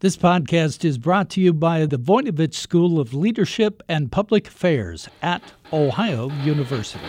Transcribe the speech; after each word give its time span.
This 0.00 0.16
podcast 0.16 0.84
is 0.84 0.96
brought 0.96 1.28
to 1.30 1.40
you 1.40 1.52
by 1.52 1.84
the 1.84 1.98
Voinovich 1.98 2.54
School 2.54 3.00
of 3.00 3.12
Leadership 3.12 3.82
and 3.88 4.12
Public 4.12 4.46
Affairs 4.46 5.08
at 5.22 5.42
Ohio 5.72 6.30
University. 6.44 7.04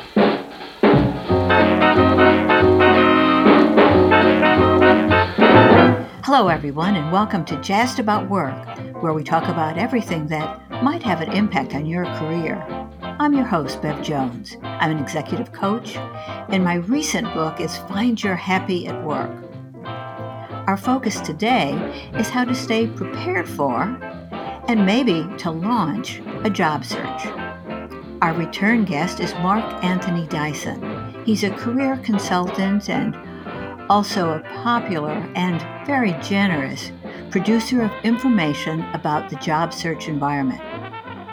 Hello, 6.24 6.48
everyone, 6.48 6.96
and 6.96 7.12
welcome 7.12 7.46
to 7.46 7.62
Jazzed 7.62 8.00
About 8.00 8.28
Work, 8.28 8.66
where 9.04 9.14
we 9.14 9.24
talk 9.24 9.48
about 9.48 9.78
everything 9.78 10.26
that 10.26 10.60
might 10.82 11.04
have 11.04 11.22
an 11.22 11.32
impact 11.32 11.76
on 11.76 11.86
your 11.86 12.06
career. 12.16 12.56
I'm 13.04 13.36
your 13.36 13.46
host, 13.46 13.84
Bev 13.84 14.02
Jones. 14.02 14.58
I'm 14.64 14.90
an 14.90 14.98
executive 14.98 15.52
coach, 15.52 15.96
and 15.96 16.64
my 16.64 16.78
recent 16.78 17.32
book 17.36 17.60
is 17.60 17.78
Find 17.78 18.24
Your 18.24 18.36
Happy 18.36 18.88
at 18.88 19.06
Work 19.06 19.49
our 20.70 20.78
focus 20.78 21.20
today 21.22 21.72
is 22.20 22.30
how 22.30 22.46
to 22.46 22.54
stay 22.54 22.86
prepared 22.86 23.50
for 23.50 23.82
and 24.68 24.86
maybe 24.86 25.28
to 25.36 25.50
launch 25.50 26.22
a 26.44 26.50
job 26.52 26.86
search. 26.86 27.26
Our 28.22 28.36
return 28.36 28.86
guest 28.86 29.20
is 29.20 29.34
Mark 29.42 29.66
Anthony 29.84 30.28
Dyson. 30.28 31.24
He's 31.26 31.44
a 31.44 31.50
career 31.50 31.98
consultant 32.04 32.88
and 32.88 33.16
also 33.90 34.30
a 34.30 34.42
popular 34.62 35.28
and 35.34 35.60
very 35.88 36.12
generous 36.22 36.92
producer 37.32 37.82
of 37.82 37.92
information 38.04 38.84
about 38.94 39.32
the 39.32 39.38
job 39.38 39.74
search 39.74 40.08
environment. 40.08 40.62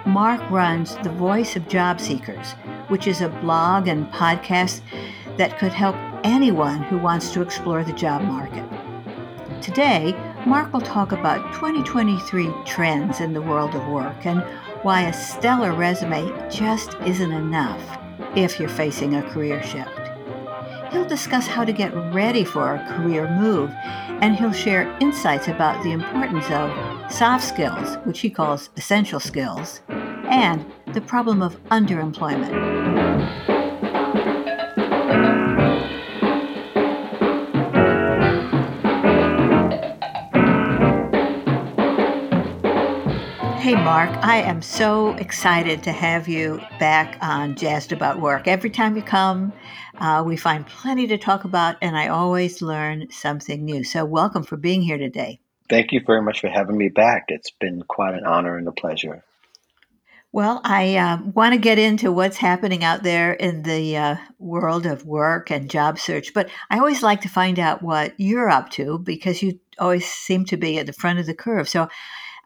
Mark 0.06 0.40
runs 0.50 0.96
The 1.02 1.10
Voice 1.10 1.56
of 1.56 1.68
Job 1.68 2.00
Seekers, 2.00 2.52
which 2.88 3.06
is 3.06 3.20
a 3.20 3.28
blog 3.28 3.86
and 3.86 4.06
podcast 4.06 4.80
that 5.36 5.58
could 5.58 5.74
help 5.74 5.96
anyone 6.24 6.82
who 6.84 6.96
wants 6.96 7.34
to 7.34 7.42
explore 7.42 7.84
the 7.84 7.92
job 7.92 8.22
market. 8.22 8.64
Today, 9.62 10.14
Mark 10.46 10.72
will 10.72 10.80
talk 10.80 11.12
about 11.12 11.52
2023 11.54 12.52
trends 12.64 13.20
in 13.20 13.32
the 13.32 13.42
world 13.42 13.74
of 13.74 13.86
work 13.88 14.26
and 14.26 14.42
why 14.82 15.02
a 15.02 15.12
stellar 15.12 15.72
resume 15.72 16.30
just 16.50 16.94
isn't 17.06 17.32
enough 17.32 17.80
if 18.36 18.60
you're 18.60 18.68
facing 18.68 19.14
a 19.14 19.22
career 19.22 19.62
shift. 19.62 19.90
He'll 20.92 21.06
discuss 21.06 21.46
how 21.46 21.64
to 21.64 21.72
get 21.72 21.94
ready 22.12 22.44
for 22.44 22.74
a 22.74 22.96
career 22.96 23.28
move, 23.28 23.70
and 24.20 24.36
he'll 24.36 24.52
share 24.52 24.96
insights 25.00 25.48
about 25.48 25.82
the 25.82 25.90
importance 25.90 26.48
of 26.50 26.70
soft 27.12 27.44
skills, 27.44 27.96
which 28.04 28.20
he 28.20 28.30
calls 28.30 28.70
essential 28.76 29.20
skills, 29.20 29.80
and 29.88 30.64
the 30.92 31.00
problem 31.00 31.42
of 31.42 31.62
underemployment. 31.66 33.55
Hey, 43.66 43.74
Mark, 43.74 44.10
I 44.24 44.42
am 44.42 44.62
so 44.62 45.14
excited 45.14 45.82
to 45.82 45.90
have 45.90 46.28
you 46.28 46.60
back 46.78 47.18
on 47.20 47.56
Jazzed 47.56 47.90
About 47.90 48.20
Work. 48.20 48.46
Every 48.46 48.70
time 48.70 48.94
you 48.94 49.02
come, 49.02 49.52
uh, 49.98 50.22
we 50.24 50.36
find 50.36 50.64
plenty 50.64 51.08
to 51.08 51.18
talk 51.18 51.42
about, 51.42 51.74
and 51.82 51.96
I 51.96 52.06
always 52.06 52.62
learn 52.62 53.10
something 53.10 53.64
new. 53.64 53.82
So, 53.82 54.04
welcome 54.04 54.44
for 54.44 54.56
being 54.56 54.82
here 54.82 54.98
today. 54.98 55.40
Thank 55.68 55.90
you 55.90 56.00
very 56.06 56.22
much 56.22 56.42
for 56.42 56.48
having 56.48 56.78
me 56.78 56.90
back. 56.90 57.24
It's 57.26 57.50
been 57.50 57.82
quite 57.88 58.14
an 58.14 58.24
honor 58.24 58.56
and 58.56 58.68
a 58.68 58.70
pleasure. 58.70 59.24
Well, 60.30 60.60
I 60.62 60.94
uh, 60.94 61.22
want 61.34 61.54
to 61.54 61.58
get 61.58 61.80
into 61.80 62.12
what's 62.12 62.36
happening 62.36 62.84
out 62.84 63.02
there 63.02 63.32
in 63.32 63.64
the 63.64 63.96
uh, 63.96 64.16
world 64.38 64.86
of 64.86 65.06
work 65.06 65.50
and 65.50 65.68
job 65.68 65.98
search, 65.98 66.32
but 66.34 66.48
I 66.70 66.78
always 66.78 67.02
like 67.02 67.22
to 67.22 67.28
find 67.28 67.58
out 67.58 67.82
what 67.82 68.14
you're 68.16 68.48
up 68.48 68.70
to 68.74 69.00
because 69.00 69.42
you 69.42 69.58
always 69.80 70.06
seem 70.06 70.44
to 70.44 70.56
be 70.56 70.78
at 70.78 70.86
the 70.86 70.92
front 70.92 71.18
of 71.18 71.26
the 71.26 71.34
curve. 71.34 71.68
So, 71.68 71.88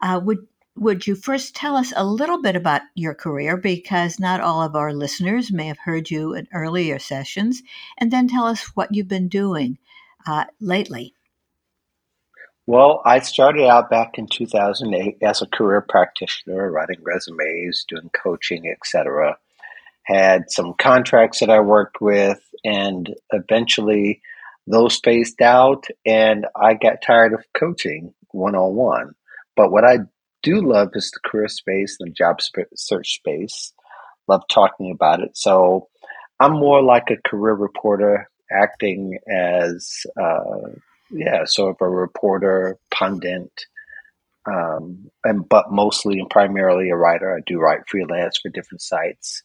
uh, 0.01 0.19
would 0.23 0.47
would 0.75 1.05
you 1.05 1.15
first 1.15 1.55
tell 1.55 1.75
us 1.75 1.93
a 1.95 2.05
little 2.05 2.41
bit 2.41 2.55
about 2.55 2.81
your 2.95 3.13
career 3.13 3.57
because 3.57 4.19
not 4.19 4.41
all 4.41 4.61
of 4.61 4.75
our 4.75 4.93
listeners 4.93 5.51
may 5.51 5.67
have 5.67 5.79
heard 5.79 6.09
you 6.09 6.33
in 6.33 6.47
earlier 6.53 6.97
sessions, 6.97 7.61
and 7.97 8.11
then 8.11 8.27
tell 8.27 8.45
us 8.45 8.71
what 8.75 8.93
you've 8.93 9.07
been 9.07 9.27
doing 9.27 9.77
uh, 10.25 10.45
lately? 10.59 11.13
Well, 12.67 13.01
I 13.05 13.19
started 13.19 13.67
out 13.67 13.89
back 13.89 14.17
in 14.17 14.27
2008 14.27 15.17
as 15.21 15.41
a 15.41 15.47
career 15.47 15.81
practitioner, 15.81 16.71
writing 16.71 16.99
resumes, 17.03 17.85
doing 17.87 18.09
coaching, 18.13 18.67
etc. 18.67 19.37
Had 20.03 20.49
some 20.49 20.75
contracts 20.79 21.39
that 21.39 21.49
I 21.49 21.59
worked 21.59 21.99
with, 21.99 22.39
and 22.63 23.13
eventually 23.31 24.21
those 24.67 24.99
phased 25.03 25.41
out, 25.41 25.87
and 26.05 26.45
I 26.55 26.75
got 26.75 27.01
tired 27.01 27.33
of 27.33 27.43
coaching 27.53 28.13
one 28.29 28.55
on 28.55 28.75
one. 28.75 29.15
But 29.57 29.71
what 29.71 29.83
I 29.83 29.99
love 30.47 30.89
is 30.93 31.11
the 31.11 31.29
career 31.29 31.47
space 31.47 31.97
and 31.99 32.09
the 32.09 32.13
job 32.13 32.39
search 32.75 33.15
space. 33.15 33.73
Love 34.27 34.43
talking 34.49 34.91
about 34.91 35.21
it. 35.21 35.31
So 35.35 35.87
I'm 36.39 36.53
more 36.53 36.81
like 36.81 37.09
a 37.09 37.29
career 37.29 37.53
reporter, 37.53 38.29
acting 38.51 39.19
as 39.27 40.05
uh, 40.19 40.69
yeah, 41.11 41.45
sort 41.45 41.75
of 41.75 41.85
a 41.85 41.89
reporter, 41.89 42.77
pundit, 42.89 43.51
um, 44.45 45.09
and 45.23 45.47
but 45.47 45.71
mostly 45.71 46.19
and 46.19 46.29
primarily 46.29 46.89
a 46.89 46.95
writer. 46.95 47.35
I 47.35 47.41
do 47.45 47.59
write 47.59 47.87
freelance 47.87 48.39
for 48.41 48.49
different 48.49 48.81
sites, 48.81 49.43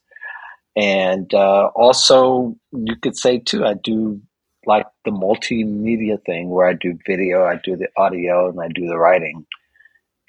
and 0.74 1.32
uh, 1.34 1.70
also 1.74 2.56
you 2.72 2.96
could 2.96 3.16
say 3.16 3.38
too, 3.38 3.64
I 3.64 3.74
do 3.74 4.20
like 4.64 4.86
the 5.04 5.10
multimedia 5.10 6.24
thing 6.24 6.48
where 6.48 6.66
I 6.66 6.74
do 6.74 6.98
video, 7.06 7.44
I 7.44 7.60
do 7.62 7.76
the 7.76 7.88
audio, 7.96 8.48
and 8.48 8.60
I 8.60 8.68
do 8.68 8.86
the 8.86 8.98
writing 8.98 9.46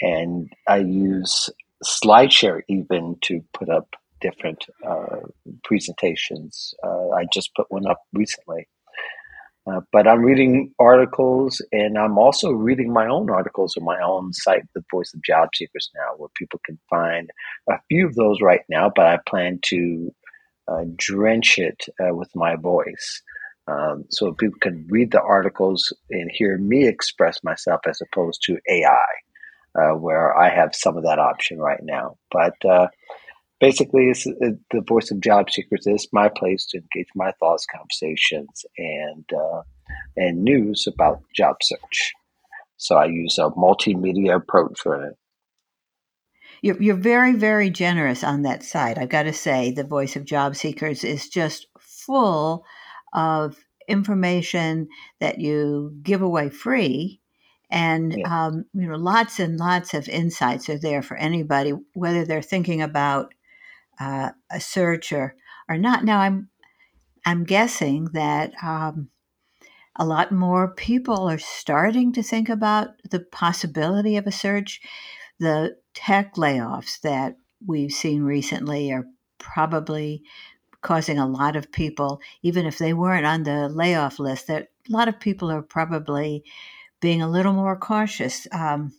and 0.02 0.52
I 0.68 0.78
use 0.78 1.50
SlideShare 1.84 2.62
even 2.68 3.18
to 3.24 3.42
put 3.54 3.70
up 3.70 3.88
different 4.22 4.66
uh, 4.86 5.28
presentations. 5.64 6.74
Uh, 6.84 7.10
I 7.12 7.26
just 7.32 7.54
put 7.56 7.68
one 7.70 7.88
up 7.88 8.02
recently. 8.14 8.68
Uh, 9.68 9.82
but 9.92 10.08
I'm 10.08 10.22
reading 10.22 10.74
articles 10.80 11.62
and 11.74 11.98
I'm 11.98 12.18
also 12.18 12.52
reading 12.52 12.94
my 12.94 13.08
own 13.08 13.30
articles 13.30 13.76
on 13.76 13.84
my 13.84 14.00
own 14.02 14.32
site, 14.32 14.64
The 14.74 14.84
Voice 14.90 15.14
of 15.14 15.22
Job 15.24 15.50
Seekers 15.54 15.92
now, 15.94 16.16
where 16.16 16.30
people 16.36 16.62
can 16.66 16.80
find 16.90 17.30
a 17.70 17.74
few 17.90 18.08
of 18.08 18.16
those 18.16 18.40
right 18.42 18.62
now, 18.70 18.90
but 18.96 19.06
I 19.06 19.20
plan 19.28 19.60
to 19.64 20.16
uh, 20.70 20.86
drench 20.96 21.58
it 21.58 21.84
uh, 22.00 22.16
with 22.16 22.30
my 22.34 22.56
voice. 22.56 23.22
Um, 23.68 24.06
so 24.10 24.32
people 24.32 24.60
can 24.62 24.88
read 24.90 25.12
the 25.12 25.22
articles 25.22 25.92
and 26.10 26.32
hear 26.34 26.58
me 26.58 26.88
express 26.88 27.44
myself 27.44 27.82
as 27.86 28.00
opposed 28.02 28.42
to 28.44 28.58
AI 28.70 29.06
uh, 29.78 29.96
where 29.96 30.36
I 30.38 30.50
have 30.50 30.74
some 30.74 30.98
of 30.98 31.04
that 31.04 31.20
option 31.20 31.60
right 31.60 31.82
now. 31.84 32.18
But 32.32 32.64
uh, 32.66 32.88
basically, 33.60 34.10
it's, 34.10 34.26
it, 34.26 34.58
the 34.72 34.82
voice 34.82 35.12
of 35.12 35.22
job 35.22 35.50
seekers 35.50 35.86
is 35.86 36.08
my 36.12 36.30
place 36.30 36.66
to 36.68 36.78
engage 36.78 37.10
my 37.16 37.32
thoughts, 37.40 37.66
conversations, 37.66 38.66
and 38.78 39.26
uh, 39.34 39.62
and 40.16 40.44
news 40.44 40.88
about 40.88 41.22
job 41.36 41.58
search. 41.62 42.14
So 42.78 42.96
I 42.96 43.06
use 43.06 43.38
a 43.38 43.50
multimedia 43.52 44.36
approach 44.36 44.80
for 44.80 45.06
it. 45.06 45.18
You're, 46.62 46.82
you're 46.82 46.96
very, 46.96 47.34
very 47.34 47.70
generous 47.70 48.24
on 48.24 48.42
that 48.42 48.64
side. 48.64 48.98
I've 48.98 49.10
got 49.10 49.24
to 49.24 49.34
say, 49.34 49.72
the 49.72 49.84
voice 49.84 50.16
of 50.16 50.26
job 50.26 50.56
seekers 50.56 51.04
is 51.04 51.30
just 51.30 51.68
full 51.80 52.66
of 53.14 53.58
information 53.88 54.88
that 55.20 55.40
you 55.40 55.96
give 56.02 56.22
away 56.22 56.50
free 56.50 57.22
and 57.70 58.18
yeah. 58.18 58.48
um, 58.48 58.66
you 58.74 58.88
know 58.88 58.96
lots 58.96 59.40
and 59.40 59.60
lots 59.60 59.94
of 59.94 60.08
insights 60.08 60.70
are 60.70 60.80
there 60.80 61.02
for 61.02 61.18
anybody 61.18 61.74
whether 61.94 62.26
they're 62.26 62.42
thinking 62.42 62.82
about 62.82 63.34
uh, 64.00 64.30
a 64.52 64.60
search 64.60 65.12
or 65.12 65.36
or 65.68 65.78
not 65.78 66.04
now 66.04 66.20
i'm 66.20 66.50
i'm 67.26 67.44
guessing 67.44 68.06
that 68.14 68.52
um, 68.64 69.10
a 69.98 70.06
lot 70.06 70.32
more 70.32 70.70
people 70.70 71.28
are 71.30 71.40
starting 71.40 72.14
to 72.14 72.24
think 72.24 72.48
about 72.48 72.90
the 73.10 73.20
possibility 73.20 74.16
of 74.16 74.28
a 74.28 74.32
search 74.32 74.82
the 75.40 75.76
tech 75.94 76.36
layoffs 76.36 77.02
that 77.02 77.36
we've 77.66 77.92
seen 77.92 78.24
recently 78.24 78.92
are 78.92 79.06
probably 79.40 80.24
causing 80.82 81.18
a 81.18 81.28
lot 81.28 81.56
of 81.56 81.72
people 81.72 82.22
even 82.44 82.66
if 82.66 82.78
they 82.78 82.94
weren't 82.94 83.26
on 83.26 83.44
the 83.44 83.68
layoff 83.68 84.20
list 84.20 84.48
that 84.48 84.68
a 84.88 84.92
lot 84.92 85.08
of 85.08 85.20
people 85.20 85.52
are 85.52 85.62
probably 85.62 86.44
being 87.02 87.22
a 87.22 87.30
little 87.30 87.54
more 87.54 87.76
cautious 87.76 88.48
um, 88.52 88.94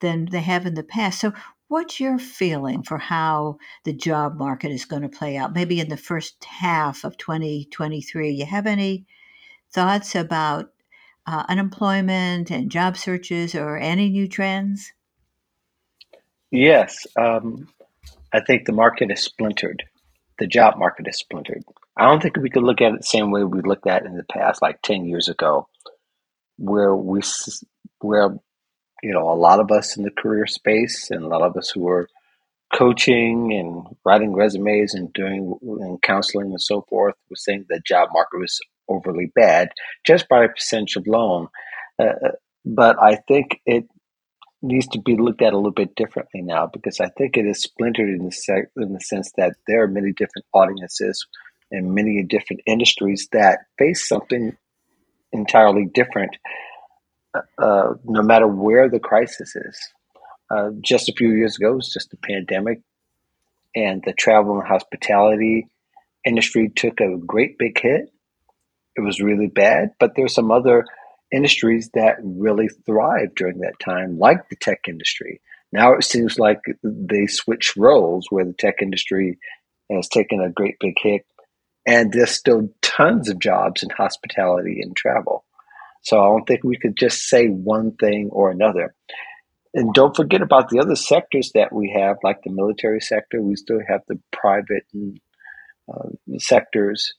than 0.00 0.26
they 0.26 0.40
have 0.40 0.66
in 0.66 0.74
the 0.74 0.82
past. 0.82 1.20
So, 1.20 1.32
what's 1.68 2.00
your 2.00 2.18
feeling 2.18 2.82
for 2.82 2.98
how 2.98 3.56
the 3.84 3.92
job 3.92 4.36
market 4.36 4.70
is 4.70 4.84
going 4.84 5.02
to 5.02 5.08
play 5.08 5.36
out? 5.36 5.54
Maybe 5.54 5.80
in 5.80 5.88
the 5.88 5.96
first 5.96 6.44
half 6.44 7.04
of 7.04 7.16
2023, 7.16 8.30
you 8.30 8.46
have 8.46 8.66
any 8.66 9.06
thoughts 9.72 10.14
about 10.14 10.70
uh, 11.26 11.44
unemployment 11.48 12.50
and 12.50 12.70
job 12.70 12.96
searches 12.96 13.54
or 13.54 13.76
any 13.76 14.08
new 14.08 14.28
trends? 14.28 14.92
Yes, 16.50 17.06
um, 17.16 17.68
I 18.32 18.40
think 18.40 18.66
the 18.66 18.72
market 18.72 19.10
is 19.10 19.22
splintered. 19.22 19.84
The 20.38 20.46
job 20.46 20.76
market 20.76 21.06
is 21.08 21.18
splintered. 21.18 21.62
I 21.96 22.04
don't 22.04 22.20
think 22.22 22.36
we 22.36 22.50
could 22.50 22.62
look 22.62 22.80
at 22.80 22.92
it 22.92 22.98
the 22.98 23.06
same 23.06 23.30
way 23.30 23.44
we 23.44 23.60
looked 23.60 23.86
at 23.86 24.02
it 24.02 24.06
in 24.06 24.16
the 24.16 24.24
past, 24.24 24.60
like 24.60 24.82
10 24.82 25.04
years 25.06 25.28
ago 25.28 25.68
where 26.62 26.94
we 26.94 27.20
where 28.00 28.36
you 29.02 29.12
know, 29.12 29.30
a 29.30 29.34
lot 29.34 29.60
of 29.60 29.70
us 29.70 29.96
in 29.96 30.04
the 30.04 30.10
career 30.10 30.46
space 30.46 31.10
and 31.10 31.24
a 31.24 31.28
lot 31.28 31.42
of 31.42 31.56
us 31.56 31.70
who 31.70 31.88
are 31.88 32.08
coaching 32.72 33.52
and 33.52 33.96
writing 34.06 34.32
resumes 34.32 34.94
and 34.94 35.12
doing 35.12 35.54
and 35.80 36.00
counseling 36.00 36.50
and 36.50 36.60
so 36.60 36.86
forth 36.88 37.14
were 37.28 37.36
saying 37.36 37.66
the 37.68 37.80
job 37.84 38.08
market 38.12 38.38
was 38.38 38.60
overly 38.88 39.30
bad 39.34 39.68
just 40.06 40.28
by 40.28 40.44
a 40.44 40.48
percentage 40.48 40.96
loan. 41.06 41.48
Uh, 41.98 42.04
uh, 42.04 42.28
but 42.64 42.96
I 43.02 43.16
think 43.28 43.60
it 43.66 43.84
needs 44.62 44.86
to 44.88 45.00
be 45.00 45.16
looked 45.16 45.42
at 45.42 45.52
a 45.52 45.56
little 45.56 45.72
bit 45.72 45.96
differently 45.96 46.40
now 46.40 46.70
because 46.72 47.00
I 47.00 47.08
think 47.18 47.36
it 47.36 47.44
is 47.44 47.60
splintered 47.60 48.08
in 48.08 48.24
the, 48.24 48.30
se- 48.30 48.70
in 48.76 48.92
the 48.92 49.00
sense 49.00 49.32
that 49.36 49.54
there 49.66 49.82
are 49.82 49.88
many 49.88 50.12
different 50.12 50.46
audiences 50.54 51.26
and 51.72 51.94
many 51.94 52.22
different 52.22 52.62
industries 52.66 53.28
that 53.32 53.60
face 53.78 54.08
something 54.08 54.56
entirely 55.32 55.86
different 55.92 56.36
uh, 57.34 57.40
uh, 57.58 57.94
no 58.04 58.22
matter 58.22 58.46
where 58.46 58.88
the 58.90 59.00
crisis 59.00 59.56
is. 59.56 59.78
Uh, 60.50 60.70
just 60.82 61.08
a 61.08 61.14
few 61.16 61.32
years 61.32 61.56
ago, 61.56 61.72
it 61.72 61.76
was 61.76 61.92
just 61.92 62.10
the 62.10 62.16
pandemic, 62.18 62.80
and 63.74 64.02
the 64.04 64.12
travel 64.12 64.58
and 64.58 64.68
hospitality 64.68 65.66
industry 66.26 66.70
took 66.74 67.00
a 67.00 67.16
great 67.16 67.56
big 67.58 67.80
hit. 67.80 68.12
It 68.96 69.00
was 69.00 69.20
really 69.20 69.46
bad, 69.46 69.92
but 69.98 70.12
there's 70.14 70.34
some 70.34 70.50
other 70.50 70.84
industries 71.32 71.88
that 71.94 72.16
really 72.22 72.68
thrived 72.84 73.36
during 73.36 73.60
that 73.60 73.80
time, 73.80 74.18
like 74.18 74.50
the 74.50 74.56
tech 74.56 74.80
industry. 74.86 75.40
Now 75.72 75.94
it 75.94 76.04
seems 76.04 76.38
like 76.38 76.60
they 76.82 77.26
switch 77.26 77.74
roles 77.78 78.26
where 78.28 78.44
the 78.44 78.52
tech 78.52 78.82
industry 78.82 79.38
has 79.90 80.08
taken 80.08 80.42
a 80.42 80.50
great 80.50 80.76
big 80.78 80.94
hit, 81.02 81.24
and 81.86 82.12
there's 82.12 82.30
still 82.30 82.70
tons 82.80 83.28
of 83.28 83.38
jobs 83.38 83.82
in 83.82 83.90
hospitality 83.90 84.80
and 84.82 84.96
travel. 84.96 85.44
So 86.02 86.20
I 86.20 86.26
don't 86.26 86.46
think 86.46 86.64
we 86.64 86.76
could 86.76 86.96
just 86.96 87.28
say 87.28 87.48
one 87.48 87.92
thing 87.92 88.30
or 88.32 88.50
another. 88.50 88.94
And 89.74 89.94
don't 89.94 90.14
forget 90.14 90.42
about 90.42 90.68
the 90.68 90.80
other 90.80 90.96
sectors 90.96 91.52
that 91.54 91.72
we 91.72 91.90
have, 91.96 92.18
like 92.22 92.42
the 92.42 92.50
military 92.50 93.00
sector. 93.00 93.40
We 93.40 93.56
still 93.56 93.80
have 93.86 94.02
the 94.06 94.20
private 94.30 94.84
and, 94.92 95.18
uh, 95.92 96.10
sectors 96.38 97.14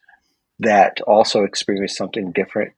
that 0.59 1.01
also 1.01 1.43
experience 1.43 1.97
something 1.97 2.31
different. 2.31 2.73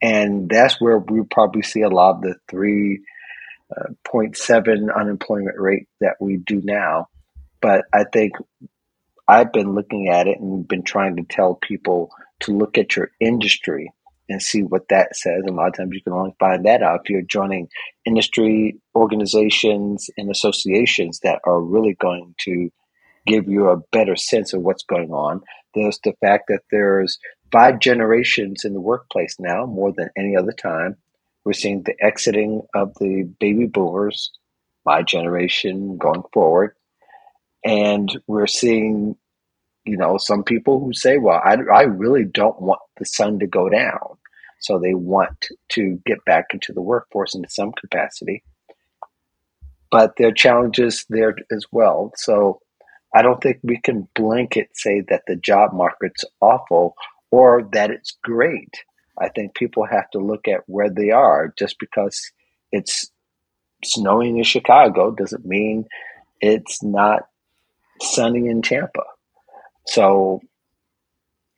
And 0.00 0.48
that's 0.48 0.80
where 0.80 0.98
we 0.98 1.22
probably 1.22 1.62
see 1.62 1.82
a 1.82 1.88
lot 1.88 2.16
of 2.16 2.22
the 2.22 2.36
3.7 2.52 4.88
uh, 4.88 4.92
unemployment 4.92 5.58
rate 5.58 5.88
that 6.00 6.16
we 6.20 6.36
do 6.36 6.60
now. 6.62 7.08
But 7.60 7.86
I 7.92 8.04
think 8.04 8.34
I've 9.28 9.52
been 9.52 9.74
looking 9.74 10.08
at 10.08 10.28
it 10.28 10.38
and 10.38 10.66
been 10.66 10.82
trying 10.82 11.16
to 11.16 11.24
tell 11.24 11.54
people 11.54 12.10
to 12.40 12.56
look 12.56 12.78
at 12.78 12.96
your 12.96 13.10
industry 13.20 13.92
and 14.28 14.42
see 14.42 14.62
what 14.62 14.88
that 14.88 15.16
says. 15.16 15.44
A 15.46 15.52
lot 15.52 15.68
of 15.68 15.74
times 15.76 15.94
you 15.94 16.02
can 16.02 16.12
only 16.12 16.34
find 16.38 16.64
that 16.64 16.82
out 16.82 17.00
if 17.04 17.10
you're 17.10 17.22
joining 17.22 17.68
industry 18.04 18.80
organizations 18.94 20.10
and 20.16 20.30
associations 20.30 21.20
that 21.20 21.40
are 21.44 21.60
really 21.60 21.94
going 22.00 22.34
to 22.40 22.70
give 23.26 23.48
you 23.48 23.68
a 23.68 23.78
better 23.92 24.16
sense 24.16 24.52
of 24.52 24.62
what's 24.62 24.84
going 24.84 25.10
on. 25.10 25.42
There's 25.74 25.98
the 26.04 26.14
fact 26.20 26.44
that 26.48 26.62
there's 26.70 27.18
five 27.50 27.80
generations 27.80 28.64
in 28.64 28.72
the 28.72 28.80
workplace 28.80 29.36
now, 29.38 29.66
more 29.66 29.92
than 29.92 30.10
any 30.16 30.36
other 30.36 30.52
time. 30.52 30.96
We're 31.44 31.52
seeing 31.52 31.82
the 31.82 31.94
exiting 32.00 32.62
of 32.74 32.94
the 33.00 33.28
baby 33.38 33.66
boomers, 33.66 34.30
my 34.84 35.02
generation 35.02 35.98
going 35.98 36.22
forward. 36.32 36.75
And 37.64 38.10
we're 38.26 38.46
seeing 38.46 39.16
you 39.86 39.96
know, 39.96 40.18
some 40.18 40.42
people 40.42 40.80
who 40.80 40.92
say, 40.92 41.16
well, 41.16 41.40
I, 41.42 41.56
I 41.72 41.82
really 41.82 42.24
don't 42.24 42.60
want 42.60 42.80
the 42.98 43.06
sun 43.06 43.38
to 43.38 43.46
go 43.46 43.68
down. 43.68 44.18
So 44.60 44.78
they 44.78 44.94
want 44.94 45.46
to 45.70 46.00
get 46.04 46.24
back 46.24 46.46
into 46.52 46.72
the 46.72 46.82
workforce 46.82 47.34
in 47.34 47.48
some 47.48 47.72
capacity. 47.72 48.42
But 49.90 50.14
there 50.18 50.28
are 50.28 50.32
challenges 50.32 51.06
there 51.08 51.36
as 51.52 51.64
well. 51.70 52.12
So 52.16 52.60
I 53.14 53.22
don't 53.22 53.40
think 53.40 53.60
we 53.62 53.80
can 53.80 54.08
blanket 54.16 54.70
say 54.74 55.02
that 55.08 55.22
the 55.28 55.36
job 55.36 55.72
market's 55.72 56.24
awful 56.40 56.96
or 57.30 57.68
that 57.72 57.90
it's 57.90 58.18
great. 58.24 58.74
I 59.18 59.28
think 59.28 59.54
people 59.54 59.86
have 59.86 60.10
to 60.10 60.18
look 60.18 60.48
at 60.48 60.62
where 60.66 60.90
they 60.90 61.10
are. 61.10 61.54
Just 61.56 61.78
because 61.78 62.32
it's 62.72 63.08
snowing 63.84 64.38
in 64.38 64.44
Chicago 64.44 65.12
doesn't 65.12 65.46
mean 65.46 65.86
it's 66.40 66.82
not 66.82 67.22
sunny 68.00 68.48
in 68.48 68.62
Tampa. 68.62 69.02
So, 69.86 70.40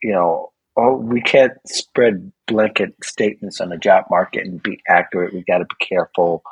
you 0.03 0.13
know, 0.13 0.53
oh, 0.77 0.97
we 0.97 1.21
can't 1.21 1.55
spread 1.67 2.33
blanket 2.47 2.95
statements 3.03 3.61
on 3.61 3.71
the 3.71 3.77
job 3.77 4.05
market 4.11 4.47
and 4.47 4.63
be 4.63 4.81
accurate. 4.89 5.35
We've 5.35 5.47
got 5.47 5.59
to 5.59 5.65
be 5.65 5.87
careful 5.87 6.43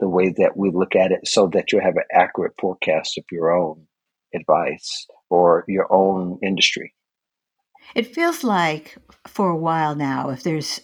the 0.00 0.08
way 0.08 0.30
that 0.38 0.56
we 0.56 0.70
look 0.70 0.94
at 0.94 1.12
it 1.12 1.26
so 1.26 1.48
that 1.48 1.72
you 1.72 1.80
have 1.80 1.96
an 1.96 2.04
accurate 2.12 2.54
forecast 2.60 3.18
of 3.18 3.24
your 3.30 3.52
own 3.56 3.86
advice 4.34 5.06
or 5.30 5.64
your 5.68 5.92
own 5.92 6.38
industry. 6.42 6.94
It 7.94 8.14
feels 8.14 8.44
like 8.44 8.96
for 9.26 9.50
a 9.50 9.56
while 9.56 9.94
now, 9.94 10.30
if 10.30 10.42
there's 10.42 10.80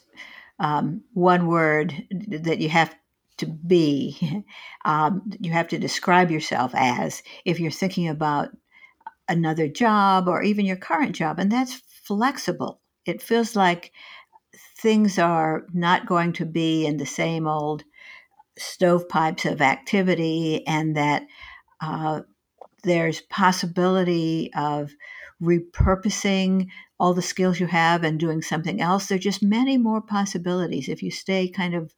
um, 0.59 1.03
one 1.12 1.47
word 1.47 1.95
that 2.29 2.61
you 2.61 2.69
have 2.69 2.95
to 3.39 3.47
be, 3.47 4.45
um, 4.85 5.23
you 5.41 5.53
have 5.53 5.69
to 5.69 5.79
describe 5.79 6.31
yourself 6.31 6.73
as, 6.75 7.23
if 7.45 7.59
you're 7.59 7.71
thinking 7.71 8.09
about 8.09 8.51
another 9.29 9.69
job 9.69 10.29
or 10.29 10.43
even 10.43 10.67
your 10.67 10.77
current 10.77 11.17
job, 11.17 11.39
and 11.39 11.51
that's 11.51 11.75
flexible. 12.05 12.81
It 13.07 13.23
feels 13.23 13.57
like 13.57 13.93
things 14.77 15.19
are 15.19 15.67
not 15.73 16.07
going 16.07 16.33
to 16.35 16.47
be 16.47 16.87
in 16.87 16.99
the 16.99 17.07
same 17.07 17.49
old 17.49 17.85
stovepipes 18.57 19.51
of 19.51 19.61
activity, 19.61 20.65
and 20.67 20.97
that 20.97 21.27
uh, 21.81 22.21
there's 22.85 23.23
possibility 23.23 24.51
of 24.57 24.93
repurposing 25.43 26.69
all 27.01 27.15
the 27.15 27.21
skills 27.23 27.59
you 27.59 27.67
have 27.67 28.05
and 28.05 28.21
doing 28.21 28.43
something 28.43 28.81
else. 28.81 29.07
There 29.07 29.17
are 29.17 29.19
just 29.19 29.43
many 29.43 29.77
more 29.77 30.01
possibilities 30.01 30.89
if 30.89 31.03
you 31.03 31.11
stay 31.11 31.49
kind 31.49 31.75
of 31.75 31.93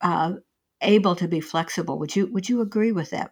uh, 0.00 0.34
able 0.80 1.16
to 1.16 1.28
be 1.28 1.40
flexible. 1.40 1.98
Would 1.98 2.16
you 2.16 2.26
Would 2.32 2.48
you 2.48 2.60
agree 2.60 2.92
with 2.92 3.10
that? 3.10 3.30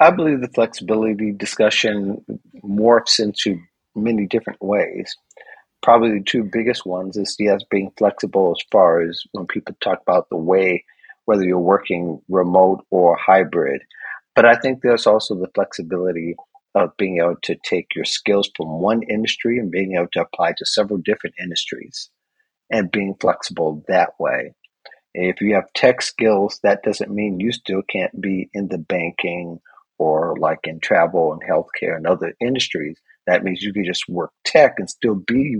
I 0.00 0.10
believe 0.10 0.40
the 0.40 0.48
flexibility 0.48 1.32
discussion 1.32 2.24
morphs 2.64 3.20
into 3.20 3.60
many 3.94 4.26
different 4.26 4.60
ways. 4.60 5.16
Probably 5.82 6.18
the 6.18 6.24
two 6.24 6.44
biggest 6.44 6.84
ones 6.84 7.16
is 7.16 7.36
yes, 7.38 7.62
being 7.70 7.92
flexible 7.96 8.54
as 8.56 8.64
far 8.72 9.02
as 9.02 9.22
when 9.32 9.46
people 9.46 9.76
talk 9.80 10.00
about 10.02 10.28
the 10.30 10.36
way, 10.36 10.84
whether 11.26 11.44
you're 11.44 11.58
working 11.58 12.20
remote 12.28 12.84
or 12.90 13.16
hybrid. 13.16 13.82
But 14.34 14.46
I 14.46 14.56
think 14.56 14.82
there's 14.82 15.06
also 15.06 15.36
the 15.36 15.50
flexibility 15.54 16.34
of 16.74 16.96
being 16.96 17.18
able 17.18 17.36
to 17.42 17.56
take 17.64 17.94
your 17.94 18.04
skills 18.04 18.50
from 18.56 18.80
one 18.80 19.02
industry 19.04 19.58
and 19.58 19.70
being 19.70 19.94
able 19.94 20.08
to 20.12 20.22
apply 20.22 20.54
to 20.58 20.66
several 20.66 20.98
different 20.98 21.36
industries 21.40 22.10
and 22.70 22.90
being 22.90 23.14
flexible 23.20 23.84
that 23.86 24.10
way. 24.18 24.54
If 25.14 25.40
you 25.40 25.54
have 25.54 25.72
tech 25.74 26.02
skills, 26.02 26.58
that 26.64 26.82
doesn't 26.82 27.14
mean 27.14 27.40
you 27.40 27.52
still 27.52 27.82
can't 27.82 28.20
be 28.20 28.50
in 28.52 28.68
the 28.68 28.78
banking 28.78 29.60
or 29.98 30.36
like 30.38 30.60
in 30.64 30.80
travel 30.80 31.32
and 31.32 31.42
healthcare 31.42 31.96
and 31.96 32.06
other 32.06 32.34
industries, 32.40 32.98
that 33.26 33.44
means 33.44 33.62
you 33.62 33.72
can 33.72 33.84
just 33.84 34.08
work 34.08 34.32
tech 34.44 34.74
and 34.78 34.90
still 34.90 35.14
be 35.14 35.56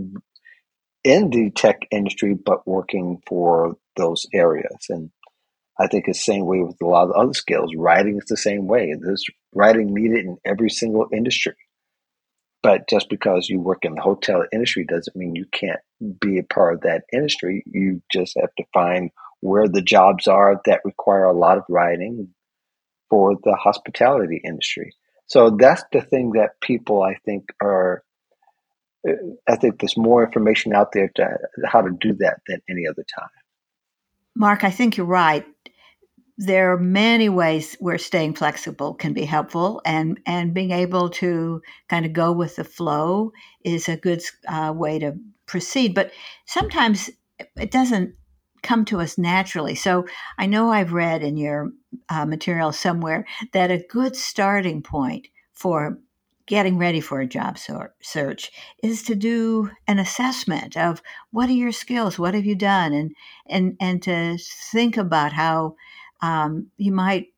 in 1.04 1.30
the 1.30 1.50
tech 1.50 1.82
industry, 1.90 2.34
but 2.34 2.66
working 2.66 3.22
for 3.26 3.76
those 3.96 4.26
areas. 4.34 4.86
And 4.88 5.10
I 5.78 5.86
think 5.86 6.06
it's 6.08 6.18
the 6.18 6.32
same 6.32 6.46
way 6.46 6.60
with 6.60 6.76
a 6.82 6.86
lot 6.86 7.08
of 7.08 7.12
other 7.12 7.34
skills. 7.34 7.72
Writing 7.76 8.18
is 8.18 8.26
the 8.26 8.36
same 8.36 8.66
way. 8.66 8.94
There's 8.98 9.24
writing 9.54 9.94
needed 9.94 10.24
in 10.24 10.36
every 10.44 10.70
single 10.70 11.06
industry. 11.12 11.54
But 12.62 12.88
just 12.88 13.10
because 13.10 13.48
you 13.48 13.60
work 13.60 13.84
in 13.84 13.94
the 13.94 14.00
hotel 14.00 14.42
industry 14.50 14.86
doesn't 14.88 15.16
mean 15.16 15.36
you 15.36 15.44
can't 15.52 15.80
be 16.20 16.38
a 16.38 16.42
part 16.42 16.74
of 16.74 16.80
that 16.80 17.02
industry. 17.12 17.62
You 17.66 18.02
just 18.10 18.36
have 18.40 18.54
to 18.56 18.64
find 18.72 19.10
where 19.44 19.68
the 19.68 19.82
jobs 19.82 20.26
are 20.26 20.60
that 20.64 20.80
require 20.84 21.24
a 21.24 21.36
lot 21.36 21.58
of 21.58 21.64
writing, 21.68 22.28
for 23.10 23.36
the 23.44 23.54
hospitality 23.54 24.40
industry. 24.44 24.92
So 25.26 25.50
that's 25.50 25.84
the 25.92 26.00
thing 26.00 26.32
that 26.32 26.60
people, 26.60 27.02
I 27.02 27.14
think, 27.24 27.44
are. 27.62 28.02
Uh, 29.06 29.12
I 29.46 29.56
think 29.56 29.80
there's 29.80 29.96
more 29.96 30.24
information 30.24 30.74
out 30.74 30.92
there 30.92 31.10
to 31.16 31.38
how 31.66 31.82
to 31.82 31.90
do 32.00 32.14
that 32.14 32.38
than 32.48 32.60
any 32.70 32.86
other 32.88 33.04
time. 33.16 33.28
Mark, 34.34 34.64
I 34.64 34.70
think 34.70 34.96
you're 34.96 35.06
right. 35.06 35.44
There 36.38 36.72
are 36.72 36.78
many 36.78 37.28
ways 37.28 37.76
where 37.78 37.98
staying 37.98 38.34
flexible 38.34 38.94
can 38.94 39.12
be 39.12 39.24
helpful, 39.24 39.82
and 39.84 40.18
and 40.26 40.54
being 40.54 40.70
able 40.70 41.10
to 41.10 41.60
kind 41.88 42.06
of 42.06 42.14
go 42.14 42.32
with 42.32 42.56
the 42.56 42.64
flow 42.64 43.30
is 43.64 43.88
a 43.88 43.96
good 43.96 44.22
uh, 44.48 44.72
way 44.74 44.98
to 44.98 45.12
proceed. 45.46 45.94
But 45.94 46.10
sometimes 46.46 47.10
it 47.56 47.70
doesn't 47.70 48.14
come 48.64 48.84
to 48.86 49.00
us 49.00 49.16
naturally. 49.16 49.76
So 49.76 50.06
I 50.38 50.46
know 50.46 50.72
I've 50.72 50.92
read 50.92 51.22
in 51.22 51.36
your 51.36 51.70
uh, 52.08 52.26
material 52.26 52.72
somewhere 52.72 53.24
that 53.52 53.70
a 53.70 53.84
good 53.88 54.16
starting 54.16 54.82
point 54.82 55.28
for 55.52 55.98
getting 56.46 56.76
ready 56.76 57.00
for 57.00 57.20
a 57.20 57.26
job 57.26 57.56
search 58.02 58.50
is 58.82 59.02
to 59.04 59.14
do 59.14 59.70
an 59.86 59.98
assessment 59.98 60.76
of 60.76 61.00
what 61.30 61.48
are 61.48 61.52
your 61.52 61.72
skills 61.72 62.18
what 62.18 62.34
have 62.34 62.44
you 62.44 62.54
done 62.54 62.92
and 62.92 63.14
and 63.46 63.74
and 63.80 64.02
to 64.02 64.36
think 64.70 64.98
about 64.98 65.32
how 65.32 65.74
um, 66.20 66.66
you 66.76 66.92
might 66.92 67.28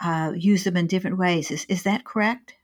uh, 0.00 0.32
use 0.36 0.64
them 0.64 0.76
in 0.76 0.86
different 0.86 1.18
ways. 1.18 1.50
Is, 1.50 1.64
is 1.68 1.82
that 1.84 2.04
correct? 2.04 2.54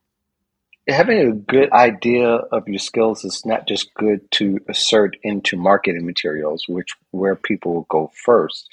Having 0.90 1.28
a 1.28 1.32
good 1.32 1.72
idea 1.72 2.26
of 2.26 2.66
your 2.66 2.78
skills 2.78 3.24
is 3.24 3.46
not 3.46 3.68
just 3.68 3.94
good 3.94 4.28
to 4.32 4.58
assert 4.68 5.16
into 5.22 5.56
marketing 5.56 6.04
materials, 6.04 6.66
which 6.68 6.88
where 7.12 7.36
people 7.36 7.74
will 7.74 7.86
go 7.88 8.10
first, 8.24 8.68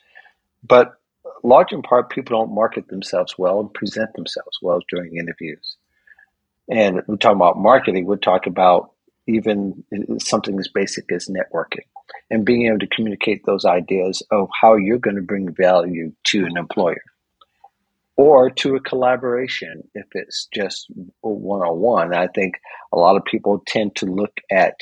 but 0.63 0.97
large 1.43 1.71
in 1.71 1.81
part, 1.81 2.09
people 2.09 2.39
don't 2.39 2.55
market 2.55 2.88
themselves 2.88 3.36
well 3.38 3.59
and 3.59 3.74
present 3.74 4.13
themselves 4.13 4.57
well 4.62 4.79
during 4.89 5.15
interviews. 5.15 5.77
And 6.69 7.01
we 7.07 7.17
talk 7.17 7.36
about 7.36 7.57
marketing, 7.57 8.05
we 8.05 8.17
talk 8.17 8.47
about 8.47 8.91
even 9.27 9.83
uh, 9.95 10.17
something 10.19 10.57
as 10.59 10.67
basic 10.67 11.12
as 11.12 11.27
networking 11.27 11.86
and 12.31 12.45
being 12.45 12.65
able 12.65 12.79
to 12.79 12.88
communicate 12.88 13.45
those 13.45 13.65
ideas 13.65 14.24
of 14.31 14.50
how 14.59 14.75
you're 14.75 14.97
going 14.97 15.17
to 15.17 15.21
bring 15.21 15.53
value 15.53 16.12
to 16.25 16.45
an 16.45 16.57
employer 16.57 17.03
or 18.17 18.50
to 18.50 18.75
a 18.75 18.81
collaboration 18.81 19.83
if 19.93 20.05
it's 20.13 20.47
just 20.53 20.88
one 21.21 21.62
on 21.62 21.79
one. 21.79 22.13
I 22.13 22.27
think 22.27 22.55
a 22.91 22.97
lot 22.97 23.15
of 23.15 23.24
people 23.25 23.63
tend 23.67 23.95
to 23.97 24.05
look 24.05 24.33
at 24.51 24.75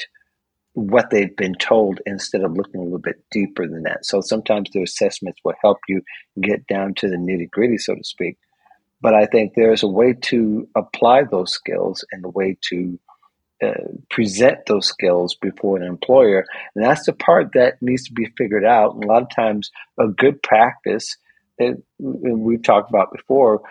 what 0.73 1.09
they've 1.09 1.35
been 1.35 1.55
told 1.55 2.01
instead 2.05 2.41
of 2.41 2.53
looking 2.53 2.81
a 2.81 2.83
little 2.83 2.99
bit 2.99 3.23
deeper 3.31 3.67
than 3.67 3.83
that. 3.83 4.05
So 4.05 4.21
sometimes 4.21 4.69
the 4.71 4.83
assessments 4.83 5.39
will 5.43 5.55
help 5.61 5.77
you 5.87 6.01
get 6.41 6.65
down 6.67 6.93
to 6.95 7.09
the 7.09 7.15
nitty 7.15 7.49
gritty, 7.49 7.77
so 7.77 7.95
to 7.95 8.03
speak. 8.03 8.37
But 9.01 9.13
I 9.13 9.25
think 9.25 9.53
there's 9.55 9.83
a 9.83 9.87
way 9.87 10.13
to 10.23 10.67
apply 10.75 11.23
those 11.23 11.51
skills 11.51 12.03
and 12.11 12.25
a 12.25 12.29
way 12.29 12.57
to 12.69 12.99
uh, 13.63 13.71
present 14.09 14.65
those 14.67 14.87
skills 14.87 15.35
before 15.35 15.77
an 15.77 15.83
employer. 15.83 16.45
And 16.75 16.83
that's 16.83 17.05
the 17.05 17.13
part 17.13 17.51
that 17.53 17.81
needs 17.81 18.03
to 18.05 18.13
be 18.13 18.31
figured 18.37 18.65
out. 18.65 18.95
And 18.95 19.03
a 19.03 19.07
lot 19.07 19.21
of 19.21 19.29
times, 19.29 19.71
a 19.97 20.07
good 20.07 20.41
practice, 20.43 21.15
that 21.59 21.81
we've 21.99 22.63
talked 22.63 22.89
about 22.89 23.11
before, 23.11 23.61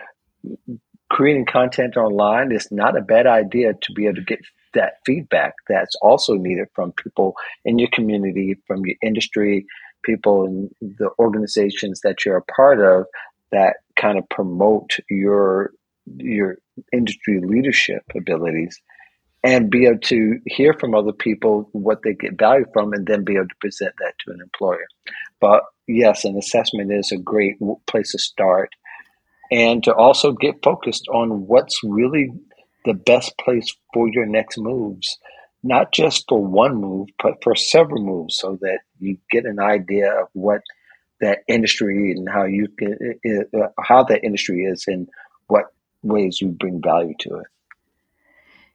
creating 1.09 1.45
content 1.45 1.97
online 1.97 2.51
is 2.51 2.71
not 2.71 2.97
a 2.97 3.01
bad 3.01 3.27
idea 3.27 3.73
to 3.73 3.93
be 3.93 4.05
able 4.05 4.15
to 4.15 4.21
get 4.21 4.39
that 4.73 4.95
feedback 5.05 5.53
that's 5.69 5.95
also 6.01 6.33
needed 6.33 6.67
from 6.73 6.91
people 6.91 7.35
in 7.63 7.79
your 7.79 7.89
community, 7.93 8.55
from 8.67 8.85
your 8.85 8.97
industry, 9.01 9.65
people 10.03 10.45
in 10.45 10.69
the 10.81 11.09
organizations 11.19 12.01
that 12.01 12.25
you're 12.25 12.37
a 12.37 12.43
part 12.43 12.79
of 12.79 13.05
that 13.51 13.77
kind 13.95 14.17
of 14.17 14.27
promote 14.29 14.97
your 15.09 15.71
your 16.17 16.57
industry 16.93 17.39
leadership 17.41 18.03
abilities 18.15 18.79
and 19.43 19.69
be 19.69 19.85
able 19.85 19.99
to 19.99 20.39
hear 20.45 20.73
from 20.73 20.93
other 20.93 21.13
people 21.13 21.69
what 21.71 22.01
they 22.03 22.13
get 22.13 22.37
value 22.37 22.65
from 22.73 22.93
and 22.93 23.07
then 23.07 23.23
be 23.23 23.35
able 23.35 23.47
to 23.47 23.55
present 23.61 23.93
that 23.99 24.13
to 24.19 24.31
an 24.31 24.41
employer. 24.41 24.85
But 25.39 25.63
yes 25.87 26.25
an 26.25 26.37
assessment 26.37 26.91
is 26.91 27.11
a 27.11 27.17
great 27.17 27.57
place 27.87 28.11
to 28.11 28.19
start 28.19 28.69
and 29.51 29.83
to 29.83 29.93
also 29.93 30.31
get 30.31 30.63
focused 30.63 31.07
on 31.09 31.47
what's 31.47 31.79
really 31.83 32.31
the 32.85 32.93
best 32.93 33.37
place 33.37 33.75
for 33.93 34.07
your 34.09 34.25
next 34.25 34.57
moves, 34.57 35.17
not 35.63 35.91
just 35.91 36.25
for 36.29 36.43
one 36.43 36.75
move, 36.75 37.09
but 37.21 37.43
for 37.43 37.55
several 37.55 38.03
moves, 38.03 38.37
so 38.37 38.57
that 38.61 38.79
you 38.99 39.17
get 39.31 39.45
an 39.45 39.59
idea 39.59 40.11
of 40.11 40.27
what 40.33 40.61
that 41.21 41.39
industry 41.47 42.11
and 42.11 42.27
how 42.29 42.43
you 42.43 42.67
can, 42.77 42.97
uh, 43.55 43.67
how 43.79 44.03
that 44.03 44.23
industry 44.23 44.65
is 44.65 44.85
and 44.87 45.07
what 45.47 45.65
ways 46.03 46.41
you 46.41 46.49
bring 46.49 46.81
value 46.81 47.13
to 47.19 47.35
it. 47.37 47.47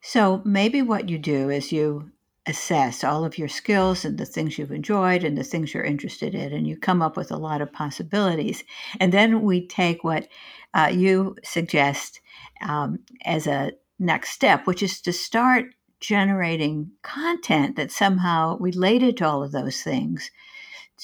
So 0.01 0.41
maybe 0.45 0.83
what 0.83 1.09
you 1.09 1.19
do 1.19 1.51
is 1.51 1.73
you 1.73 2.11
assess 2.47 3.05
all 3.05 3.25
of 3.25 3.39
your 3.39 3.49
skills 3.49 4.05
and 4.05 4.19
the 4.19 4.25
things 4.25 4.59
you've 4.59 4.73
enjoyed 4.73 5.25
and 5.25 5.37
the 5.37 5.45
things 5.45 5.75
you're 5.75 5.85
interested 5.85 6.35
in, 6.35 6.53
and 6.53 6.67
you 6.67 6.77
come 6.77 7.03
up 7.03 7.17
with 7.17 7.31
a 7.31 7.37
lot 7.37 7.61
of 7.61 7.73
possibilities. 7.73 8.65
And 8.99 9.13
then 9.13 9.43
we 9.43 9.67
take 9.67 10.03
what 10.03 10.29
uh, 10.75 10.91
you 10.93 11.37
suggest 11.45 12.21
um, 12.63 13.01
as 13.25 13.47
a 13.47 13.73
next 13.99 14.31
step, 14.31 14.67
which 14.67 14.83
is 14.83 15.01
to 15.03 15.13
start 15.13 15.67
generating 16.01 16.91
content 17.03 17.77
that 17.77 17.93
somehow 17.93 18.57
related 18.59 19.19
to 19.19 19.27
all 19.27 19.43
of 19.43 19.53
those 19.53 19.83
things 19.83 20.31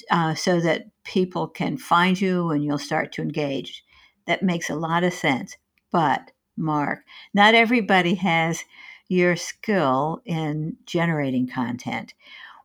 uh, 0.09 0.33
so 0.33 0.59
that 0.59 0.87
people 1.03 1.47
can 1.47 1.77
find 1.77 2.19
you 2.19 2.49
and 2.49 2.63
you'll 2.63 2.79
start 2.79 3.11
to 3.11 3.21
engage. 3.21 3.83
That 4.25 4.43
makes 4.43 4.69
a 4.69 4.75
lot 4.75 5.03
of 5.03 5.13
sense. 5.13 5.55
But, 5.91 6.31
Mark, 6.57 6.99
not 7.33 7.53
everybody 7.53 8.15
has 8.15 8.63
your 9.07 9.35
skill 9.35 10.21
in 10.25 10.77
generating 10.85 11.47
content. 11.47 12.13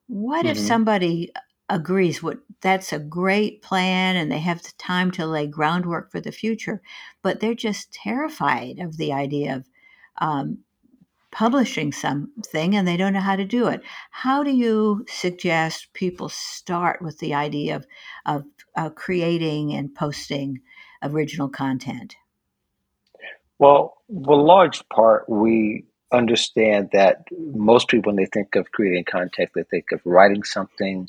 What 0.06 0.44
mm-hmm. 0.44 0.52
if 0.52 0.58
somebody 0.58 1.32
agrees 1.68 2.22
what 2.22 2.38
that's 2.60 2.92
a 2.92 2.98
great 2.98 3.62
plan 3.62 4.16
and 4.16 4.30
they 4.30 4.38
have 4.38 4.62
the 4.62 4.72
time 4.78 5.10
to 5.10 5.26
lay 5.26 5.46
groundwork 5.46 6.10
for 6.10 6.20
the 6.20 6.32
future, 6.32 6.82
but 7.22 7.40
they're 7.40 7.54
just 7.54 7.92
terrified 7.92 8.78
of 8.78 8.96
the 8.96 9.12
idea 9.12 9.56
of 9.56 9.64
um, 10.18 10.58
publishing 11.30 11.90
something 11.92 12.76
and 12.76 12.86
they 12.86 12.96
don't 12.96 13.14
know 13.14 13.20
how 13.20 13.36
to 13.36 13.44
do 13.44 13.66
it. 13.66 13.82
How 14.10 14.44
do 14.44 14.50
you 14.50 15.04
suggest 15.08 15.92
people 15.94 16.28
start 16.28 17.00
with 17.00 17.18
the 17.18 17.34
idea 17.34 17.76
of, 17.76 17.86
of 18.26 18.44
uh, 18.76 18.90
creating 18.90 19.72
and 19.72 19.94
posting 19.94 20.60
original 21.02 21.48
content? 21.48 22.16
Well, 23.58 23.96
the 24.08 24.34
large 24.34 24.86
part, 24.90 25.28
we 25.28 25.86
understand 26.12 26.90
that 26.92 27.24
most 27.32 27.88
people, 27.88 28.10
when 28.10 28.16
they 28.16 28.28
think 28.32 28.54
of 28.54 28.70
creating 28.70 29.04
content, 29.04 29.50
they 29.54 29.64
think 29.64 29.92
of 29.92 30.00
writing 30.04 30.42
something 30.42 31.08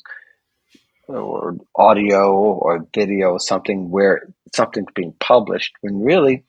or 1.06 1.56
audio 1.76 2.32
or 2.32 2.86
video, 2.94 3.38
something 3.38 3.90
where 3.90 4.28
something's 4.54 4.92
being 4.94 5.14
published, 5.20 5.72
when 5.82 6.02
really 6.02 6.44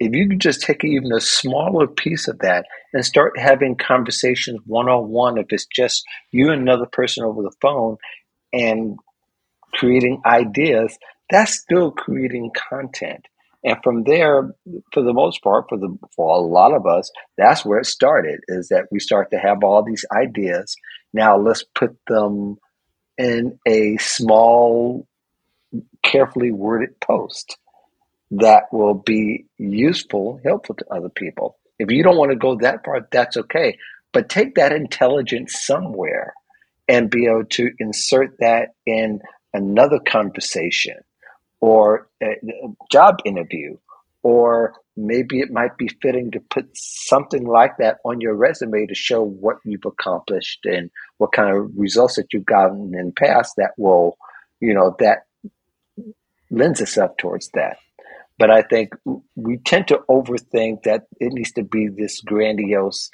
if 0.00 0.14
you 0.14 0.28
could 0.30 0.40
just 0.40 0.62
take 0.62 0.82
even 0.82 1.12
a 1.12 1.20
smaller 1.20 1.86
piece 1.86 2.26
of 2.26 2.38
that 2.38 2.64
and 2.94 3.04
start 3.04 3.38
having 3.38 3.76
conversations 3.76 4.58
one 4.64 4.88
on 4.88 5.10
one, 5.10 5.36
if 5.36 5.46
it's 5.50 5.66
just 5.66 6.02
you 6.30 6.50
and 6.50 6.62
another 6.62 6.86
person 6.86 7.22
over 7.22 7.42
the 7.42 7.52
phone 7.60 7.98
and 8.52 8.98
creating 9.74 10.22
ideas, 10.24 10.98
that's 11.28 11.52
still 11.52 11.90
creating 11.90 12.50
content. 12.70 13.26
And 13.62 13.76
from 13.84 14.04
there, 14.04 14.54
for 14.92 15.02
the 15.02 15.12
most 15.12 15.42
part, 15.42 15.66
for 15.68 15.76
the 15.76 15.94
for 16.16 16.34
a 16.34 16.40
lot 16.40 16.72
of 16.72 16.86
us, 16.86 17.10
that's 17.36 17.64
where 17.64 17.78
it 17.80 17.86
started. 17.86 18.40
Is 18.48 18.68
that 18.68 18.86
we 18.90 18.98
start 19.00 19.30
to 19.32 19.38
have 19.38 19.62
all 19.62 19.82
these 19.82 20.04
ideas. 20.12 20.74
Now 21.12 21.36
let's 21.38 21.64
put 21.74 21.96
them 22.08 22.56
in 23.18 23.58
a 23.66 23.98
small, 23.98 25.06
carefully 26.02 26.52
worded 26.52 26.98
post 27.00 27.58
that 28.30 28.64
will 28.72 28.94
be 28.94 29.46
useful, 29.58 30.40
helpful 30.44 30.76
to 30.76 30.84
other 30.90 31.08
people. 31.10 31.58
If 31.78 31.90
you 31.90 32.02
don't 32.02 32.16
want 32.16 32.30
to 32.30 32.36
go 32.36 32.56
that 32.56 32.84
far, 32.84 33.06
that's 33.10 33.36
okay. 33.36 33.76
But 34.12 34.28
take 34.28 34.54
that 34.54 34.72
intelligence 34.72 35.64
somewhere 35.64 36.34
and 36.88 37.10
be 37.10 37.26
able 37.26 37.44
to 37.44 37.70
insert 37.78 38.36
that 38.38 38.70
in 38.86 39.20
another 39.52 39.98
conversation 39.98 40.96
or 41.60 42.08
a 42.22 42.36
job 42.90 43.18
interview, 43.24 43.76
or 44.22 44.74
maybe 44.96 45.40
it 45.40 45.50
might 45.50 45.76
be 45.76 45.88
fitting 46.02 46.30
to 46.30 46.40
put 46.40 46.68
something 46.74 47.46
like 47.46 47.76
that 47.78 47.98
on 48.04 48.20
your 48.20 48.34
resume 48.34 48.86
to 48.86 48.94
show 48.94 49.22
what 49.22 49.56
you've 49.64 49.84
accomplished 49.84 50.60
and 50.64 50.90
what 51.18 51.32
kind 51.32 51.54
of 51.54 51.70
results 51.76 52.16
that 52.16 52.32
you've 52.32 52.46
gotten 52.46 52.94
in 52.94 53.06
the 53.06 53.12
past 53.12 53.54
that 53.56 53.72
will, 53.78 54.16
you 54.60 54.74
know, 54.74 54.94
that 54.98 55.26
lends 56.50 56.80
itself 56.80 57.16
towards 57.16 57.48
that. 57.54 57.78
But 58.38 58.50
I 58.50 58.62
think 58.62 58.94
we 59.36 59.58
tend 59.58 59.88
to 59.88 60.02
overthink 60.08 60.84
that 60.84 61.06
it 61.20 61.32
needs 61.32 61.52
to 61.52 61.62
be 61.62 61.88
this 61.88 62.20
grandiose 62.20 63.10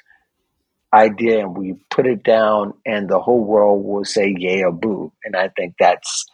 idea 0.93 1.39
and 1.39 1.57
we 1.57 1.75
put 1.89 2.07
it 2.07 2.23
down 2.23 2.73
and 2.85 3.09
the 3.09 3.19
whole 3.19 3.43
world 3.43 3.83
will 3.83 4.05
say 4.05 4.33
yay 4.37 4.63
or 4.63 4.71
boo. 4.71 5.11
And 5.25 5.35
I 5.35 5.49
think 5.49 5.75
that's, 5.77 6.25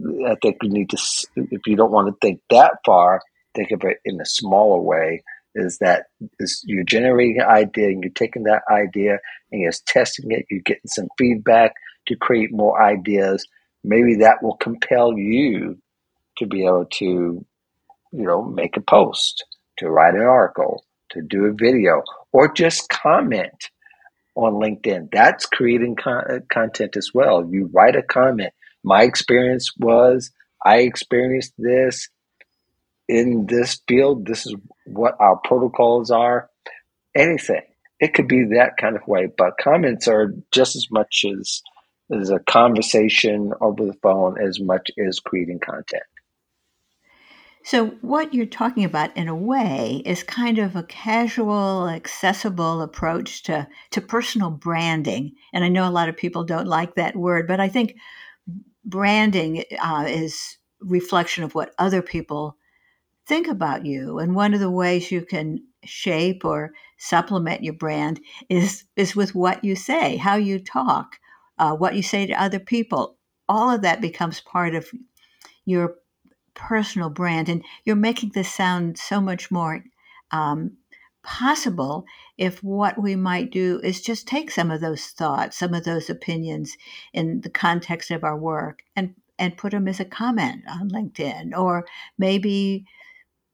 I 0.00 0.36
think 0.42 0.62
we 0.62 0.68
need 0.68 0.90
to, 0.90 0.98
if 1.36 1.62
you 1.66 1.76
don't 1.76 1.92
want 1.92 2.08
to 2.08 2.26
think 2.26 2.40
that 2.50 2.78
far, 2.84 3.20
think 3.54 3.70
of 3.70 3.82
it 3.84 3.98
in 4.04 4.20
a 4.20 4.26
smaller 4.26 4.80
way 4.80 5.22
is 5.54 5.78
that 5.78 6.04
is 6.38 6.62
you're 6.66 6.84
generating 6.84 7.40
an 7.40 7.48
idea 7.48 7.88
and 7.88 8.02
you're 8.02 8.12
taking 8.12 8.44
that 8.44 8.62
idea 8.70 9.18
and 9.50 9.62
you're 9.62 9.72
testing 9.86 10.30
it, 10.30 10.44
you're 10.50 10.60
getting 10.64 10.86
some 10.86 11.08
feedback 11.16 11.72
to 12.06 12.16
create 12.16 12.52
more 12.52 12.82
ideas. 12.82 13.46
Maybe 13.82 14.16
that 14.16 14.42
will 14.42 14.56
compel 14.56 15.16
you 15.16 15.78
to 16.38 16.46
be 16.46 16.66
able 16.66 16.86
to 16.94 17.44
you 18.12 18.24
know, 18.24 18.42
make 18.42 18.76
a 18.76 18.80
post, 18.80 19.44
to 19.78 19.88
write 19.90 20.14
an 20.14 20.22
article, 20.22 20.84
to 21.10 21.22
do 21.22 21.44
a 21.44 21.52
video, 21.52 22.02
or 22.32 22.52
just 22.52 22.88
comment 22.88 23.70
on 24.34 24.54
LinkedIn. 24.54 25.08
That's 25.12 25.46
creating 25.46 25.96
con- 25.96 26.24
uh, 26.30 26.38
content 26.52 26.96
as 26.96 27.10
well. 27.14 27.46
You 27.50 27.70
write 27.72 27.96
a 27.96 28.02
comment. 28.02 28.52
My 28.86 29.02
experience 29.02 29.72
was 29.76 30.30
I 30.64 30.78
experienced 30.78 31.52
this 31.58 32.08
in 33.08 33.46
this 33.46 33.80
field. 33.88 34.26
This 34.26 34.46
is 34.46 34.54
what 34.86 35.16
our 35.18 35.36
protocols 35.36 36.12
are. 36.12 36.48
Anything. 37.14 37.62
It 37.98 38.14
could 38.14 38.28
be 38.28 38.44
that 38.44 38.76
kind 38.80 38.94
of 38.94 39.06
way, 39.08 39.26
but 39.36 39.58
comments 39.58 40.06
are 40.06 40.32
just 40.52 40.76
as 40.76 40.86
much 40.90 41.24
as 41.28 41.62
as 42.12 42.30
a 42.30 42.38
conversation 42.38 43.52
over 43.60 43.84
the 43.84 43.98
phone 44.00 44.40
as 44.40 44.60
much 44.60 44.90
as 45.04 45.18
creating 45.18 45.58
content. 45.58 46.04
So, 47.64 47.86
what 48.00 48.32
you're 48.32 48.46
talking 48.46 48.84
about 48.84 49.16
in 49.16 49.26
a 49.26 49.34
way 49.34 50.00
is 50.04 50.22
kind 50.22 50.60
of 50.60 50.76
a 50.76 50.84
casual, 50.84 51.88
accessible 51.88 52.80
approach 52.80 53.42
to, 53.44 53.66
to 53.90 54.00
personal 54.00 54.50
branding. 54.50 55.32
And 55.52 55.64
I 55.64 55.68
know 55.68 55.88
a 55.88 55.90
lot 55.90 56.08
of 56.08 56.16
people 56.16 56.44
don't 56.44 56.68
like 56.68 56.94
that 56.94 57.16
word, 57.16 57.48
but 57.48 57.58
I 57.58 57.68
think 57.68 57.96
branding 58.86 59.64
uh, 59.78 60.04
is 60.08 60.58
reflection 60.80 61.44
of 61.44 61.54
what 61.54 61.74
other 61.78 62.02
people 62.02 62.56
think 63.26 63.48
about 63.48 63.84
you. 63.84 64.18
And 64.18 64.34
one 64.34 64.54
of 64.54 64.60
the 64.60 64.70
ways 64.70 65.10
you 65.10 65.22
can 65.22 65.58
shape 65.84 66.44
or 66.44 66.72
supplement 66.98 67.62
your 67.62 67.74
brand 67.74 68.20
is 68.48 68.84
is 68.96 69.14
with 69.14 69.34
what 69.34 69.64
you 69.64 69.76
say, 69.76 70.16
how 70.16 70.36
you 70.36 70.58
talk, 70.58 71.16
uh, 71.58 71.74
what 71.74 71.94
you 71.94 72.02
say 72.02 72.26
to 72.26 72.40
other 72.40 72.60
people. 72.60 73.16
All 73.48 73.70
of 73.70 73.82
that 73.82 74.00
becomes 74.00 74.40
part 74.40 74.74
of 74.74 74.88
your 75.64 75.96
personal 76.54 77.10
brand. 77.10 77.48
And 77.48 77.64
you're 77.84 77.96
making 77.96 78.30
this 78.30 78.52
sound 78.52 78.98
so 78.98 79.20
much 79.20 79.50
more 79.50 79.84
um, 80.32 80.76
possible 81.26 82.06
if 82.38 82.62
what 82.62 83.00
we 83.02 83.16
might 83.16 83.50
do 83.50 83.80
is 83.82 84.00
just 84.00 84.28
take 84.28 84.50
some 84.50 84.70
of 84.70 84.80
those 84.80 85.06
thoughts, 85.06 85.58
some 85.58 85.74
of 85.74 85.84
those 85.84 86.08
opinions 86.08 86.76
in 87.12 87.40
the 87.42 87.50
context 87.50 88.10
of 88.10 88.24
our 88.24 88.38
work 88.38 88.82
and, 88.94 89.14
and 89.38 89.56
put 89.56 89.72
them 89.72 89.88
as 89.88 90.00
a 90.00 90.04
comment 90.04 90.62
on 90.70 90.88
LinkedIn 90.88 91.52
or 91.56 91.84
maybe 92.16 92.86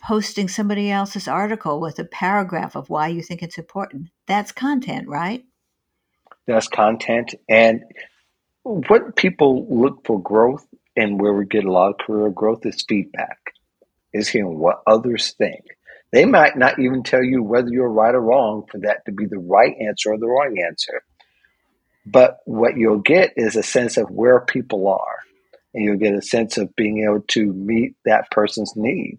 posting 0.00 0.48
somebody 0.48 0.90
else's 0.90 1.26
article 1.26 1.80
with 1.80 1.98
a 1.98 2.04
paragraph 2.04 2.76
of 2.76 2.90
why 2.90 3.08
you 3.08 3.22
think 3.22 3.42
it's 3.42 3.58
important. 3.58 4.08
That's 4.26 4.52
content, 4.52 5.08
right? 5.08 5.44
That's 6.46 6.68
content. 6.68 7.34
And 7.48 7.82
what 8.64 9.16
people 9.16 9.66
look 9.70 10.06
for 10.06 10.20
growth 10.20 10.66
and 10.94 11.20
where 11.20 11.32
we 11.32 11.46
get 11.46 11.64
a 11.64 11.72
lot 11.72 11.90
of 11.90 12.06
career 12.06 12.30
growth 12.30 12.66
is 12.66 12.84
feedback, 12.86 13.38
is 14.12 14.28
hearing 14.28 14.58
what 14.58 14.82
others 14.86 15.32
think. 15.38 15.62
They 16.12 16.26
might 16.26 16.56
not 16.56 16.78
even 16.78 17.02
tell 17.02 17.24
you 17.24 17.42
whether 17.42 17.68
you're 17.70 17.88
right 17.88 18.14
or 18.14 18.20
wrong 18.20 18.66
for 18.70 18.78
that 18.80 19.04
to 19.06 19.12
be 19.12 19.26
the 19.26 19.38
right 19.38 19.74
answer 19.80 20.12
or 20.12 20.18
the 20.18 20.28
wrong 20.28 20.56
answer. 20.68 21.02
But 22.04 22.38
what 22.44 22.76
you'll 22.76 22.98
get 22.98 23.32
is 23.36 23.56
a 23.56 23.62
sense 23.62 23.96
of 23.96 24.10
where 24.10 24.40
people 24.40 24.88
are, 24.88 25.18
and 25.72 25.84
you'll 25.84 25.96
get 25.96 26.14
a 26.14 26.22
sense 26.22 26.58
of 26.58 26.74
being 26.76 27.04
able 27.04 27.22
to 27.28 27.52
meet 27.52 27.94
that 28.04 28.30
person's 28.30 28.74
need. 28.76 29.18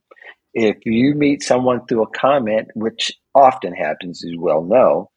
If 0.54 0.86
you 0.86 1.16
meet 1.16 1.42
someone 1.42 1.86
through 1.88 2.04
a 2.04 2.12
comment, 2.12 2.70
which 2.76 3.12
often 3.34 3.74
happens, 3.74 4.24
as 4.24 4.36
well 4.38 4.62
know, 4.62 5.10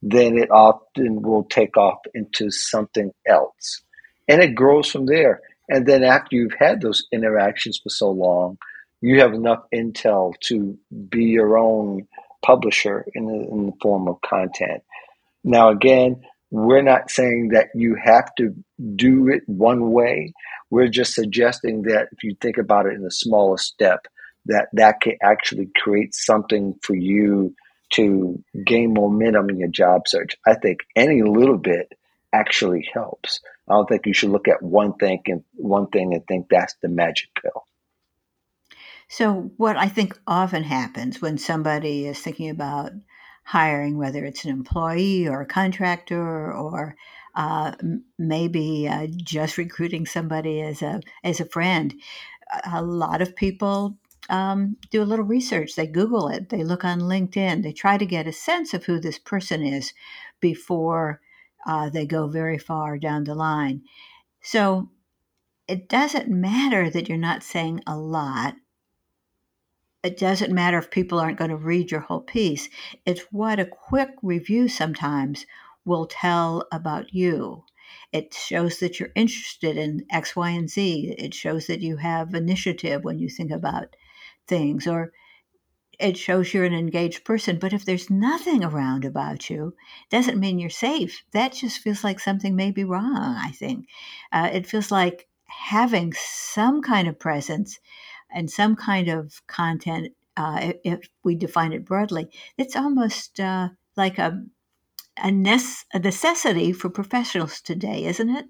then 0.00 0.38
it 0.38 0.50
often 0.50 1.20
will 1.20 1.44
take 1.44 1.76
off 1.76 1.98
into 2.14 2.50
something 2.50 3.12
else. 3.26 3.82
And 4.28 4.42
it 4.42 4.54
grows 4.54 4.90
from 4.90 5.06
there. 5.06 5.40
And 5.68 5.86
then 5.86 6.04
after 6.04 6.36
you've 6.36 6.54
had 6.58 6.80
those 6.80 7.06
interactions 7.12 7.78
for 7.82 7.90
so 7.90 8.10
long, 8.10 8.56
you 9.00 9.20
have 9.20 9.34
enough 9.34 9.62
intel 9.72 10.34
to 10.40 10.76
be 11.08 11.24
your 11.24 11.58
own 11.58 12.06
publisher 12.42 13.04
in 13.14 13.26
the, 13.26 13.34
in 13.34 13.66
the 13.66 13.72
form 13.80 14.08
of 14.08 14.20
content. 14.22 14.82
Now, 15.44 15.70
again, 15.70 16.22
we're 16.50 16.82
not 16.82 17.10
saying 17.10 17.50
that 17.52 17.68
you 17.74 17.96
have 18.02 18.34
to 18.36 18.54
do 18.96 19.28
it 19.28 19.42
one 19.46 19.92
way. 19.92 20.32
We're 20.70 20.88
just 20.88 21.14
suggesting 21.14 21.82
that 21.82 22.08
if 22.12 22.22
you 22.22 22.36
think 22.40 22.58
about 22.58 22.86
it 22.86 22.94
in 22.94 23.02
the 23.02 23.10
smallest 23.10 23.66
step, 23.66 24.06
that 24.46 24.68
that 24.72 25.00
can 25.00 25.14
actually 25.22 25.70
create 25.76 26.14
something 26.14 26.74
for 26.82 26.94
you 26.94 27.54
to 27.90 28.42
gain 28.64 28.94
momentum 28.94 29.50
in 29.50 29.58
your 29.58 29.68
job 29.68 30.08
search. 30.08 30.36
I 30.46 30.54
think 30.54 30.80
any 30.96 31.22
little 31.22 31.58
bit 31.58 31.92
actually 32.32 32.88
helps. 32.92 33.40
I 33.68 33.74
don't 33.74 33.88
think 33.88 34.06
you 34.06 34.14
should 34.14 34.30
look 34.30 34.48
at 34.48 34.62
one 34.62 34.94
thing 34.94 35.22
and 35.26 35.44
one 35.54 35.86
thing 35.88 36.14
and 36.14 36.26
think 36.26 36.46
that's 36.50 36.74
the 36.82 36.88
magic 36.88 37.28
pill. 37.40 37.64
So, 39.08 39.50
what 39.56 39.76
I 39.76 39.88
think 39.88 40.18
often 40.26 40.64
happens 40.64 41.20
when 41.20 41.38
somebody 41.38 42.06
is 42.06 42.18
thinking 42.20 42.50
about 42.50 42.92
hiring, 43.44 43.96
whether 43.96 44.24
it's 44.24 44.44
an 44.44 44.50
employee 44.50 45.26
or 45.26 45.40
a 45.40 45.46
contractor, 45.46 46.52
or 46.52 46.94
uh, 47.34 47.72
maybe 48.18 48.86
uh, 48.88 49.06
just 49.16 49.56
recruiting 49.58 50.04
somebody 50.06 50.60
as 50.60 50.82
a 50.82 51.00
as 51.24 51.40
a 51.40 51.46
friend, 51.46 51.94
a 52.64 52.82
lot 52.82 53.22
of 53.22 53.36
people 53.36 53.96
um, 54.28 54.76
do 54.90 55.02
a 55.02 55.04
little 55.04 55.24
research. 55.24 55.74
They 55.74 55.86
Google 55.86 56.28
it. 56.28 56.50
They 56.50 56.64
look 56.64 56.84
on 56.84 57.00
LinkedIn. 57.00 57.62
They 57.62 57.72
try 57.72 57.96
to 57.98 58.06
get 58.06 58.26
a 58.26 58.32
sense 58.32 58.74
of 58.74 58.84
who 58.84 59.00
this 59.00 59.18
person 59.18 59.62
is 59.62 59.92
before 60.40 61.20
uh, 61.66 61.88
they 61.90 62.06
go 62.06 62.28
very 62.28 62.58
far 62.58 62.98
down 62.98 63.24
the 63.24 63.34
line. 63.34 63.82
So 64.42 64.90
it 65.66 65.88
doesn't 65.88 66.28
matter 66.28 66.90
that 66.90 67.08
you're 67.08 67.18
not 67.18 67.42
saying 67.42 67.82
a 67.86 67.96
lot. 67.96 68.54
It 70.04 70.16
doesn't 70.16 70.54
matter 70.54 70.78
if 70.78 70.92
people 70.92 71.18
aren't 71.18 71.38
going 71.38 71.50
to 71.50 71.56
read 71.56 71.90
your 71.90 72.00
whole 72.00 72.20
piece. 72.20 72.68
It's 73.04 73.22
what 73.32 73.58
a 73.58 73.66
quick 73.66 74.10
review 74.22 74.68
sometimes 74.68 75.44
will 75.84 76.06
tell 76.06 76.68
about 76.70 77.12
you. 77.12 77.64
It 78.12 78.32
shows 78.32 78.78
that 78.78 79.00
you're 79.00 79.10
interested 79.16 79.76
in 79.76 80.06
X, 80.10 80.36
Y, 80.36 80.50
and 80.50 80.70
Z. 80.70 81.16
It 81.18 81.34
shows 81.34 81.66
that 81.66 81.80
you 81.80 81.96
have 81.96 82.34
initiative 82.34 83.02
when 83.02 83.18
you 83.18 83.28
think 83.28 83.50
about 83.50 83.96
things, 84.46 84.86
or 84.86 85.12
it 85.98 86.16
shows 86.16 86.54
you're 86.54 86.64
an 86.64 86.74
engaged 86.74 87.24
person. 87.24 87.58
But 87.58 87.72
if 87.72 87.84
there's 87.84 88.08
nothing 88.08 88.62
around 88.62 89.04
about 89.04 89.50
you, 89.50 89.74
doesn't 90.10 90.38
mean 90.38 90.60
you're 90.60 90.70
safe. 90.70 91.24
That 91.32 91.54
just 91.54 91.80
feels 91.80 92.04
like 92.04 92.20
something 92.20 92.54
may 92.54 92.70
be 92.70 92.84
wrong, 92.84 93.16
I 93.16 93.50
think. 93.50 93.88
Uh, 94.30 94.48
it 94.52 94.66
feels 94.66 94.92
like 94.92 95.28
having 95.46 96.12
some 96.12 96.82
kind 96.82 97.08
of 97.08 97.18
presence 97.18 97.80
and 98.30 98.50
some 98.50 98.76
kind 98.76 99.08
of 99.08 99.42
content, 99.46 100.12
uh, 100.36 100.72
if 100.84 101.08
we 101.24 101.34
define 101.34 101.72
it 101.72 101.84
broadly, 101.84 102.28
it's 102.56 102.76
almost 102.76 103.40
uh, 103.40 103.68
like 103.96 104.18
a, 104.18 104.42
a, 105.16 105.28
nece- 105.28 105.84
a 105.92 105.98
necessity 105.98 106.72
for 106.72 106.88
professionals 106.88 107.60
today, 107.60 108.04
isn't 108.04 108.30
it? 108.30 108.46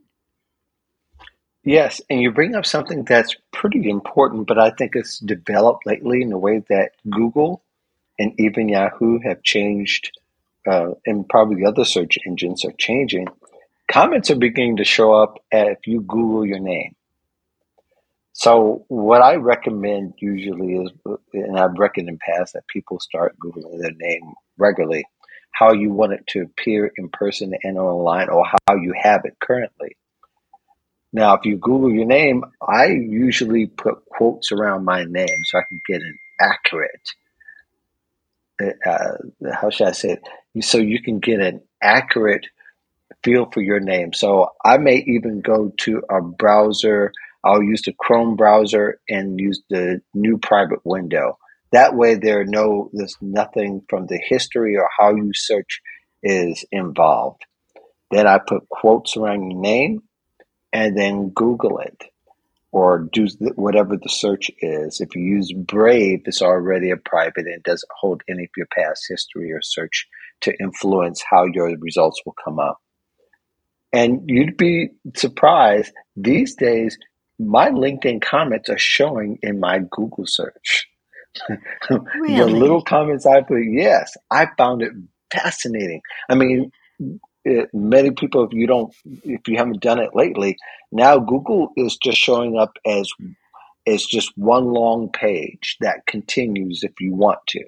Yes, 1.64 2.00
and 2.08 2.20
you 2.20 2.30
bring 2.30 2.54
up 2.54 2.64
something 2.64 3.04
that's 3.04 3.36
pretty 3.52 3.90
important, 3.90 4.46
but 4.46 4.58
I 4.58 4.70
think 4.70 4.92
it's 4.94 5.18
developed 5.18 5.86
lately 5.86 6.22
in 6.22 6.30
the 6.30 6.38
way 6.38 6.62
that 6.68 6.92
Google 7.10 7.62
and 8.18 8.32
even 8.38 8.68
Yahoo 8.68 9.18
have 9.20 9.42
changed, 9.42 10.10
uh, 10.66 10.92
and 11.04 11.28
probably 11.28 11.64
other 11.64 11.84
search 11.84 12.18
engines 12.26 12.64
are 12.64 12.72
changing. 12.78 13.28
Comments 13.90 14.30
are 14.30 14.36
beginning 14.36 14.76
to 14.78 14.84
show 14.84 15.12
up 15.12 15.38
if 15.50 15.86
you 15.86 16.00
Google 16.00 16.46
your 16.46 16.58
name. 16.58 16.94
So, 18.38 18.84
what 18.86 19.20
I 19.20 19.34
recommend 19.34 20.14
usually 20.18 20.74
is, 20.74 20.90
and 21.32 21.58
I've 21.58 21.76
recommended 21.76 22.12
in 22.12 22.18
past 22.20 22.52
that 22.52 22.68
people 22.68 23.00
start 23.00 23.36
Googling 23.44 23.80
their 23.80 23.90
name 23.98 24.32
regularly, 24.56 25.04
how 25.50 25.72
you 25.72 25.90
want 25.90 26.12
it 26.12 26.24
to 26.28 26.42
appear 26.42 26.92
in 26.96 27.08
person 27.08 27.52
and 27.64 27.76
online, 27.76 28.28
or 28.28 28.46
how 28.46 28.76
you 28.76 28.94
have 28.96 29.22
it 29.24 29.34
currently. 29.42 29.96
Now, 31.12 31.34
if 31.34 31.46
you 31.46 31.56
Google 31.56 31.90
your 31.90 32.04
name, 32.04 32.44
I 32.62 32.86
usually 32.86 33.66
put 33.66 34.04
quotes 34.06 34.52
around 34.52 34.84
my 34.84 35.02
name 35.02 35.40
so 35.46 35.58
I 35.58 35.62
can 35.68 35.80
get 35.88 36.00
an 36.00 36.18
accurate, 36.40 37.08
uh, 38.86 39.52
how 39.52 39.70
should 39.70 39.88
I 39.88 39.92
say 39.92 40.10
it? 40.10 40.64
So 40.64 40.78
you 40.78 41.02
can 41.02 41.18
get 41.18 41.40
an 41.40 41.62
accurate 41.82 42.46
feel 43.24 43.50
for 43.50 43.62
your 43.62 43.80
name. 43.80 44.12
So 44.12 44.50
I 44.64 44.78
may 44.78 44.98
even 45.08 45.40
go 45.40 45.72
to 45.78 46.02
a 46.08 46.22
browser. 46.22 47.12
I'll 47.48 47.62
use 47.62 47.82
the 47.82 47.94
Chrome 47.98 48.36
browser 48.36 49.00
and 49.08 49.40
use 49.40 49.62
the 49.70 50.02
new 50.14 50.38
private 50.38 50.80
window. 50.84 51.38
That 51.72 51.94
way, 51.94 52.14
there 52.16 52.44
no, 52.44 52.90
there's 52.92 53.16
nothing 53.22 53.82
from 53.88 54.06
the 54.06 54.18
history 54.18 54.76
or 54.76 54.88
how 54.98 55.14
you 55.14 55.32
search 55.34 55.80
is 56.22 56.64
involved. 56.70 57.42
Then 58.10 58.26
I 58.26 58.38
put 58.38 58.68
quotes 58.68 59.16
around 59.16 59.50
your 59.50 59.60
name 59.60 60.02
and 60.72 60.96
then 60.96 61.30
Google 61.30 61.78
it 61.78 62.04
or 62.70 63.08
do 63.12 63.26
whatever 63.54 63.96
the 63.96 64.10
search 64.10 64.50
is. 64.60 65.00
If 65.00 65.16
you 65.16 65.22
use 65.22 65.52
Brave, 65.52 66.22
it's 66.26 66.42
already 66.42 66.90
a 66.90 66.96
private 66.96 67.46
and 67.46 67.62
doesn't 67.62 67.90
hold 67.98 68.22
any 68.28 68.44
of 68.44 68.50
your 68.56 68.66
past 68.66 69.06
history 69.08 69.52
or 69.52 69.62
search 69.62 70.06
to 70.42 70.54
influence 70.60 71.22
how 71.28 71.46
your 71.46 71.74
results 71.78 72.20
will 72.26 72.36
come 72.44 72.58
up. 72.58 72.78
And 73.92 74.22
you'd 74.26 74.58
be 74.58 74.90
surprised 75.16 75.92
these 76.14 76.54
days, 76.56 76.98
my 77.38 77.70
LinkedIn 77.70 78.22
comments 78.22 78.68
are 78.68 78.78
showing 78.78 79.38
in 79.42 79.60
my 79.60 79.80
Google 79.90 80.26
search. 80.26 80.88
Really? 81.90 82.36
the 82.36 82.46
little 82.46 82.82
comments 82.82 83.24
I 83.24 83.42
put, 83.42 83.62
yes, 83.62 84.16
I 84.30 84.48
found 84.56 84.82
it 84.82 84.92
fascinating. 85.30 86.00
I 86.28 86.34
mean, 86.34 86.72
it, 87.44 87.68
many 87.72 88.10
people, 88.10 88.44
if 88.44 88.52
you 88.52 88.66
don't, 88.66 88.94
if 89.22 89.46
you 89.46 89.56
haven't 89.56 89.80
done 89.80 90.00
it 90.00 90.10
lately, 90.14 90.56
now 90.90 91.18
Google 91.18 91.70
is 91.76 91.96
just 91.96 92.18
showing 92.18 92.58
up 92.58 92.76
as 92.84 93.08
as 93.86 94.04
just 94.04 94.32
one 94.36 94.66
long 94.66 95.10
page 95.10 95.76
that 95.80 96.06
continues 96.06 96.82
if 96.82 96.92
you 97.00 97.14
want 97.14 97.38
to. 97.48 97.64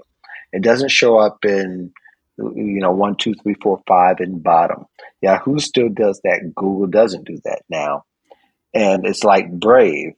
It 0.53 0.63
doesn't 0.63 0.91
show 0.91 1.19
up 1.19 1.45
in 1.45 1.93
you 2.39 2.81
know 2.81 2.93
one, 2.93 3.17
two, 3.17 3.35
three, 3.35 3.55
four, 3.63 3.81
five 3.87 4.17
and 4.21 4.43
bottom. 4.43 4.87
Yahoo 5.23 5.59
still 5.59 5.89
does 5.89 6.21
that. 6.25 6.53
Google 6.55 6.87
doesn't 6.87 7.27
do 7.27 7.39
that 7.45 7.63
now, 7.69 8.05
and 8.75 9.07
it's 9.07 9.25
like 9.25 9.51
Brave. 9.51 10.15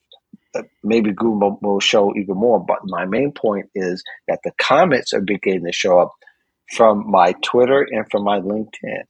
maybe 0.82 1.12
Google 1.12 1.58
will 1.62 1.80
show 1.80 2.14
even 2.14 2.36
more. 2.36 2.64
But 2.64 2.80
my 2.84 3.06
main 3.06 3.32
point 3.32 3.70
is 3.74 4.02
that 4.28 4.40
the 4.44 4.52
comments 4.58 5.12
are 5.12 5.20
beginning 5.20 5.64
to 5.64 5.72
show 5.72 5.98
up 5.98 6.12
from 6.72 7.10
my 7.10 7.34
Twitter 7.42 7.86
and 7.90 8.06
from 8.10 8.24
my 8.24 8.40
LinkedIn. 8.40 9.04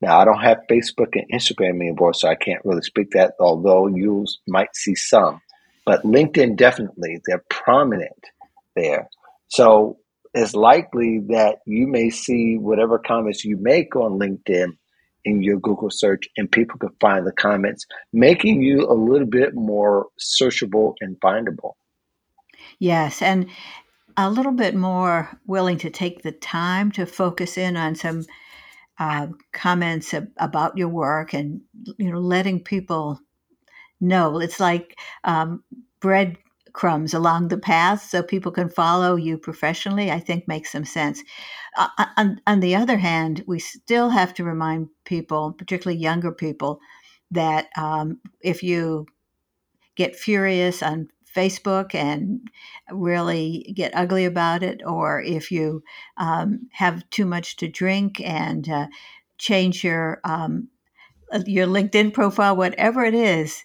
Now, 0.00 0.18
I 0.18 0.24
don't 0.24 0.42
have 0.42 0.58
Facebook 0.70 1.14
and 1.14 1.30
Instagram 1.32 1.80
anymore, 1.80 2.12
so 2.12 2.28
I 2.28 2.34
can't 2.34 2.64
really 2.64 2.82
speak 2.82 3.10
that, 3.12 3.32
although 3.40 3.86
you 3.86 4.26
might 4.46 4.74
see 4.74 4.94
some. 4.94 5.40
But 5.86 6.02
LinkedIn 6.02 6.56
definitely, 6.56 7.20
they're 7.24 7.44
prominent 7.48 8.24
there. 8.74 9.08
So 9.48 9.98
it's 10.34 10.54
likely 10.54 11.20
that 11.28 11.58
you 11.66 11.86
may 11.86 12.10
see 12.10 12.58
whatever 12.58 12.98
comments 12.98 13.44
you 13.44 13.56
make 13.56 13.96
on 13.96 14.18
LinkedIn 14.18 14.76
in 15.26 15.42
your 15.42 15.58
Google 15.58 15.90
search 15.90 16.28
and 16.36 16.50
people 16.50 16.78
can 16.78 16.90
find 17.00 17.26
the 17.26 17.32
comments, 17.32 17.84
making 18.12 18.62
you 18.62 18.86
a 18.88 18.94
little 18.94 19.26
bit 19.26 19.54
more 19.54 20.06
searchable 20.18 20.94
and 21.00 21.20
findable. 21.20 21.72
Yes. 22.78 23.20
And 23.20 23.48
a 24.16 24.30
little 24.30 24.52
bit 24.52 24.74
more 24.74 25.28
willing 25.46 25.78
to 25.78 25.90
take 25.90 26.22
the 26.22 26.32
time 26.32 26.90
to 26.92 27.04
focus 27.04 27.58
in 27.58 27.76
on 27.76 27.94
some 27.96 28.24
uh, 28.98 29.26
comments 29.52 30.14
ab- 30.14 30.30
about 30.38 30.78
your 30.78 30.88
work 30.88 31.34
and 31.34 31.60
you 31.98 32.10
know 32.10 32.18
letting 32.18 32.58
people 32.62 33.20
know 34.00 34.38
it's 34.40 34.58
like 34.58 34.98
um, 35.24 35.62
breadcrumbs 36.76 37.14
along 37.14 37.48
the 37.48 37.58
path 37.58 38.02
so 38.02 38.22
people 38.22 38.52
can 38.52 38.68
follow 38.68 39.16
you 39.16 39.38
professionally 39.38 40.10
i 40.10 40.20
think 40.20 40.46
makes 40.46 40.72
some 40.72 40.84
sense. 40.84 41.22
Uh, 41.76 41.88
uh, 41.98 42.06
on, 42.16 42.40
on 42.46 42.60
the 42.60 42.74
other 42.74 42.98
hand 42.98 43.42
we 43.46 43.58
still 43.58 44.10
have 44.10 44.34
to 44.34 44.44
remind 44.44 44.88
people 45.04 45.52
particularly 45.52 45.98
younger 45.98 46.32
people 46.32 46.78
that 47.30 47.66
um, 47.76 48.20
if 48.40 48.62
you 48.62 49.06
get 49.96 50.14
furious 50.14 50.82
on 50.82 51.08
Facebook 51.34 51.94
and 51.94 52.40
really 52.90 53.72
get 53.74 53.92
ugly 53.94 54.24
about 54.24 54.62
it, 54.62 54.80
or 54.86 55.20
if 55.20 55.50
you 55.50 55.82
um, 56.16 56.68
have 56.72 57.08
too 57.10 57.26
much 57.26 57.56
to 57.56 57.68
drink 57.68 58.20
and 58.20 58.68
uh, 58.70 58.86
change 59.36 59.84
your 59.84 60.20
um, 60.24 60.68
uh, 61.32 61.40
your 61.44 61.66
LinkedIn 61.66 62.14
profile, 62.14 62.56
whatever 62.56 63.04
it 63.04 63.14
is, 63.14 63.64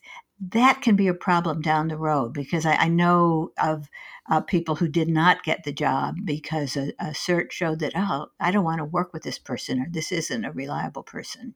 that 0.50 0.82
can 0.82 0.96
be 0.96 1.08
a 1.08 1.14
problem 1.14 1.62
down 1.62 1.88
the 1.88 1.98
road 1.98 2.34
because 2.34 2.66
I, 2.66 2.74
I 2.74 2.88
know 2.88 3.52
of 3.62 3.88
uh, 4.30 4.42
people 4.42 4.76
who 4.76 4.88
did 4.88 5.08
not 5.08 5.44
get 5.44 5.64
the 5.64 5.72
job 5.72 6.16
because 6.26 6.76
a, 6.76 6.94
a 7.00 7.14
search 7.14 7.54
showed 7.54 7.80
that, 7.80 7.94
oh, 7.96 8.28
I 8.40 8.50
don't 8.52 8.64
want 8.64 8.80
to 8.80 8.86
work 8.86 9.14
with 9.14 9.22
this 9.22 9.38
person 9.38 9.80
or 9.80 9.88
this 9.90 10.12
isn't 10.12 10.46
a 10.46 10.52
reliable 10.52 11.04
person. 11.04 11.54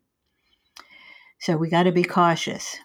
So 1.40 1.58
we 1.58 1.68
got 1.68 1.84
to 1.84 1.92
be 1.92 2.04
cautious. 2.04 2.78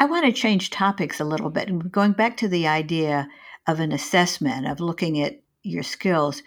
I 0.00 0.06
want 0.06 0.26
to 0.26 0.32
change 0.32 0.70
topics 0.70 1.20
a 1.20 1.24
little 1.24 1.50
bit 1.50 1.68
and 1.68 1.90
going 1.90 2.12
back 2.12 2.36
to 2.38 2.48
the 2.48 2.66
idea 2.66 3.28
of 3.66 3.80
an 3.80 3.92
assessment, 3.92 4.66
of 4.66 4.80
looking 4.80 5.20
at 5.20 5.40
your 5.62 5.82
skills. 5.82 6.42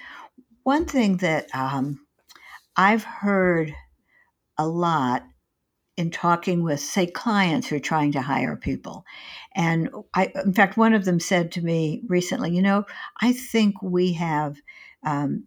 One 0.63 0.85
thing 0.85 1.17
that 1.17 1.53
um, 1.53 2.05
I've 2.75 3.03
heard 3.03 3.73
a 4.57 4.67
lot 4.67 5.23
in 6.01 6.09
talking 6.09 6.63
with, 6.63 6.79
say, 6.79 7.05
clients 7.05 7.67
who 7.67 7.75
are 7.75 7.79
trying 7.79 8.11
to 8.13 8.21
hire 8.21 8.55
people. 8.55 9.05
And 9.55 9.89
I, 10.13 10.33
in 10.43 10.53
fact, 10.53 10.75
one 10.75 10.93
of 10.93 11.05
them 11.05 11.19
said 11.19 11.51
to 11.53 11.61
me 11.61 12.01
recently, 12.07 12.51
you 12.53 12.61
know, 12.61 12.85
I 13.21 13.31
think 13.33 13.81
we 13.81 14.13
have 14.13 14.57
um, 15.03 15.45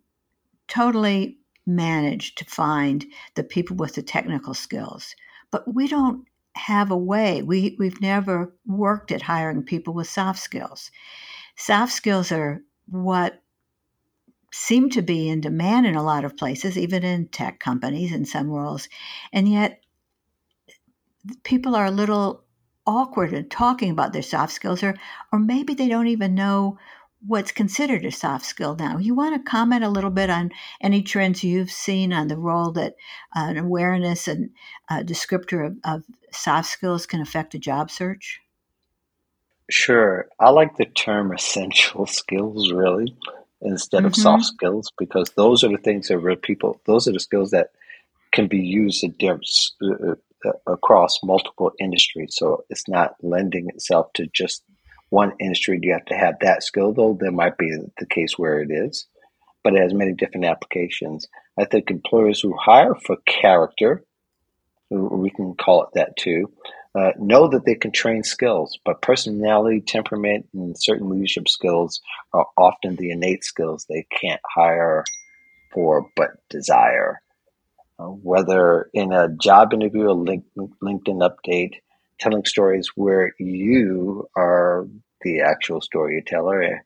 totally 0.69 1.39
managed 1.67 2.39
to 2.39 2.45
find 2.45 3.05
the 3.35 3.43
people 3.43 3.77
with 3.77 3.97
the 3.97 4.03
technical 4.03 4.55
skills, 4.55 5.15
but 5.51 5.75
we 5.75 5.89
don't 5.89 6.25
have 6.55 6.91
a 6.91 6.97
way. 6.97 7.43
We, 7.43 7.77
we've 7.79 8.01
never 8.01 8.55
worked 8.65 9.11
at 9.11 9.23
hiring 9.23 9.65
people 9.65 9.93
with 9.93 10.09
soft 10.09 10.39
skills. 10.39 10.91
Soft 11.57 11.93
skills 11.93 12.31
are 12.31 12.63
what 12.87 13.43
seem 14.53 14.89
to 14.91 15.03
be 15.03 15.29
in 15.29 15.41
demand 15.41 15.85
in 15.85 15.97
a 15.97 16.03
lot 16.03 16.25
of 16.25 16.37
places, 16.37 16.79
even 16.79 17.03
in 17.03 17.27
tech 17.27 17.59
companies 17.59 18.13
in 18.13 18.25
some 18.25 18.49
roles. 18.49 18.89
And 19.33 19.49
yet, 19.49 19.84
people 21.43 21.75
are 21.75 21.87
a 21.87 21.91
little 21.91 22.45
awkward 22.87 23.33
in 23.33 23.49
talking 23.49 23.91
about 23.91 24.13
their 24.13 24.23
soft 24.23 24.53
skills, 24.53 24.83
or, 24.83 24.95
or 25.33 25.39
maybe 25.39 25.75
they 25.75 25.89
don't 25.89 26.09
even 26.09 26.35
know 26.35 26.79
what's 27.27 27.53
considered 27.53 28.05
a 28.05 28.13
soft 28.13 28.45
skill 28.45 28.77
now. 28.77 28.99
You 28.99 29.15
want 29.15 29.35
to 29.35 29.51
comment 29.51 29.83
a 29.83 29.89
little 29.89 30.11
bit 30.11 30.29
on 30.29 30.51
any 30.81 31.03
trends 31.03 31.43
you've 31.43 31.71
seen 31.71 32.13
on 32.13 32.29
the 32.29 32.37
role 32.37 32.71
that 32.73 32.97
uh, 33.35 33.47
an 33.49 33.57
awareness 33.57 34.29
and 34.29 34.51
a 34.91 34.97
descriptor 34.97 35.67
of, 35.67 35.77
of 35.85 36.05
soft 36.33 36.69
skills 36.69 37.07
can 37.07 37.21
affect 37.21 37.55
a 37.55 37.59
job 37.59 37.91
search? 37.91 38.41
Sure. 39.71 40.29
I 40.39 40.51
like 40.51 40.77
the 40.77 40.85
term 40.85 41.33
essential 41.33 42.07
skills 42.07 42.71
really 42.71 43.17
instead 43.63 43.99
mm-hmm. 43.99 44.07
of 44.09 44.17
soft 44.17 44.45
skills 44.45 44.93
because 44.99 45.31
those 45.31 45.65
are 45.65 45.71
the 45.71 45.79
things 45.79 46.09
that 46.09 46.19
real 46.19 46.37
people, 46.37 46.81
those 46.85 47.09
are 47.09 47.13
the 47.13 47.21
skills 47.21 47.51
that 47.53 47.71
can 48.33 48.47
be 48.49 48.59
used 48.59 49.03
uh, 49.23 49.29
uh, 49.31 50.15
across 50.67 51.21
multiple 51.23 51.73
industries. 51.81 52.35
So 52.37 52.65
it's 52.71 52.89
not 52.89 53.15
lending 53.23 53.69
itself 53.69 54.13
to 54.15 54.27
just 54.33 54.63
one 55.11 55.33
industry. 55.41 55.79
You 55.83 55.93
have 55.93 56.05
to 56.07 56.17
have 56.17 56.35
that 56.41 56.63
skill, 56.63 56.93
though 56.93 57.17
there 57.19 57.33
might 57.33 57.59
be 57.59 57.71
the 57.99 58.07
case 58.07 58.39
where 58.39 58.61
it 58.61 58.71
is, 58.71 59.07
but 59.63 59.75
it 59.75 59.83
has 59.83 59.95
many 59.95 60.13
different 60.13 60.47
applications. 60.47 61.29
I 61.59 61.65
think 61.65 61.91
employers 61.91 62.41
who 62.41 62.57
hire 62.57 62.95
for 62.95 63.17
character 63.27 64.05
we 64.91 65.31
can 65.31 65.55
call 65.55 65.85
it 65.85 65.91
that 65.95 66.17
too, 66.17 66.53
uh, 66.95 67.11
know 67.19 67.49
that 67.49 67.65
they 67.65 67.75
can 67.75 67.91
train 67.91 68.23
skills, 68.23 68.79
but 68.85 69.03
personality, 69.03 69.81
temperament, 69.81 70.47
and 70.55 70.77
certain 70.79 71.09
leadership 71.09 71.49
skills 71.49 72.01
are 72.33 72.47
often 72.57 72.97
the 72.97 73.11
innate 73.11 73.45
skills 73.45 73.87
they 73.89 74.07
can't 74.21 74.41
hire 74.55 75.05
for 75.73 76.09
but 76.17 76.31
desire. 76.49 77.21
Uh, 77.99 78.07
whether 78.07 78.91
in 78.93 79.13
a 79.13 79.29
job 79.41 79.73
interview, 79.73 80.11
a 80.11 80.13
link, 80.13 80.45
LinkedIn 80.83 81.29
update, 81.29 81.75
telling 82.19 82.45
stories 82.45 82.91
where 82.97 83.33
you 83.39 84.29
are 84.37 84.87
the 85.23 85.41
actual 85.41 85.81
storyteller 85.81 86.85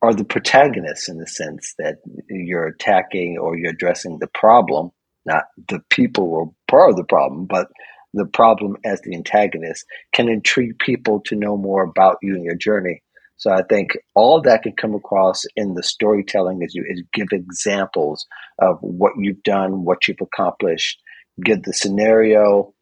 or 0.00 0.14
the 0.14 0.24
protagonist 0.24 1.08
in 1.08 1.18
the 1.18 1.26
sense 1.26 1.74
that 1.78 1.96
you're 2.28 2.66
attacking 2.66 3.38
or 3.38 3.56
you're 3.56 3.72
addressing 3.72 4.18
the 4.18 4.26
problem 4.28 4.90
not 5.24 5.44
the 5.68 5.80
people 5.90 6.28
were 6.28 6.46
part 6.68 6.90
of 6.90 6.96
the 6.96 7.04
problem, 7.04 7.46
but 7.46 7.68
the 8.14 8.26
problem 8.26 8.76
as 8.84 9.00
the 9.02 9.14
antagonist 9.14 9.86
can 10.12 10.28
intrigue 10.28 10.78
people 10.78 11.20
to 11.26 11.36
know 11.36 11.56
more 11.56 11.82
about 11.82 12.18
you 12.22 12.34
and 12.34 12.44
your 12.44 12.56
journey. 12.56 13.02
So 13.36 13.50
I 13.50 13.62
think 13.68 13.90
all 14.14 14.40
that 14.42 14.62
can 14.62 14.72
come 14.72 14.94
across 14.94 15.42
in 15.56 15.74
the 15.74 15.82
storytelling 15.82 16.62
as 16.62 16.74
you 16.74 16.84
is 16.86 17.02
give 17.12 17.28
examples 17.32 18.26
of 18.60 18.78
what 18.80 19.12
you've 19.18 19.42
done, 19.42 19.84
what 19.84 20.06
you've 20.06 20.20
accomplished, 20.20 21.00
give 21.44 21.62
the 21.64 21.72
scenario, 21.72 22.72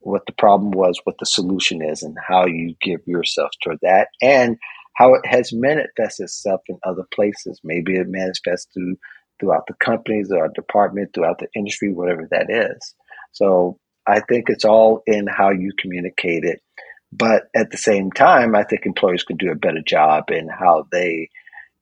what 0.00 0.22
the 0.26 0.32
problem 0.32 0.70
was, 0.70 1.00
what 1.04 1.16
the 1.18 1.26
solution 1.26 1.82
is, 1.82 2.02
and 2.02 2.16
how 2.26 2.46
you 2.46 2.74
give 2.80 3.00
yourself 3.06 3.50
toward 3.62 3.78
that, 3.82 4.08
and 4.22 4.56
how 4.94 5.14
it 5.14 5.26
has 5.26 5.52
manifested 5.52 6.24
itself 6.24 6.60
in 6.68 6.78
other 6.84 7.04
places. 7.12 7.60
Maybe 7.64 7.96
it 7.96 8.08
manifests 8.08 8.68
through 8.72 8.96
throughout 9.40 9.66
the 9.68 9.74
companies, 9.74 10.30
our 10.32 10.48
department, 10.48 11.10
throughout 11.14 11.38
the 11.38 11.48
industry, 11.54 11.92
whatever 11.92 12.26
that 12.30 12.50
is. 12.50 12.94
So 13.32 13.78
I 14.06 14.20
think 14.20 14.46
it's 14.48 14.64
all 14.64 15.02
in 15.06 15.26
how 15.26 15.50
you 15.50 15.70
communicate 15.78 16.44
it. 16.44 16.60
But 17.12 17.44
at 17.54 17.70
the 17.70 17.78
same 17.78 18.10
time, 18.12 18.54
I 18.54 18.64
think 18.64 18.84
employers 18.84 19.24
can 19.24 19.36
do 19.36 19.50
a 19.50 19.56
better 19.56 19.82
job 19.86 20.30
in 20.30 20.48
how 20.48 20.86
they 20.92 21.30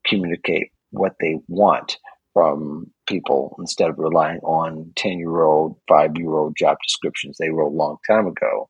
communicate 0.06 0.70
what 0.90 1.14
they 1.20 1.36
want 1.48 1.98
from 2.32 2.92
people 3.06 3.56
instead 3.58 3.90
of 3.90 3.98
relying 3.98 4.40
on 4.40 4.92
10 4.96 5.18
year 5.18 5.42
old, 5.42 5.76
five 5.88 6.12
year 6.16 6.32
old 6.32 6.56
job 6.56 6.76
descriptions 6.86 7.36
they 7.38 7.50
wrote 7.50 7.72
a 7.72 7.76
long 7.76 7.96
time 8.08 8.26
ago. 8.26 8.68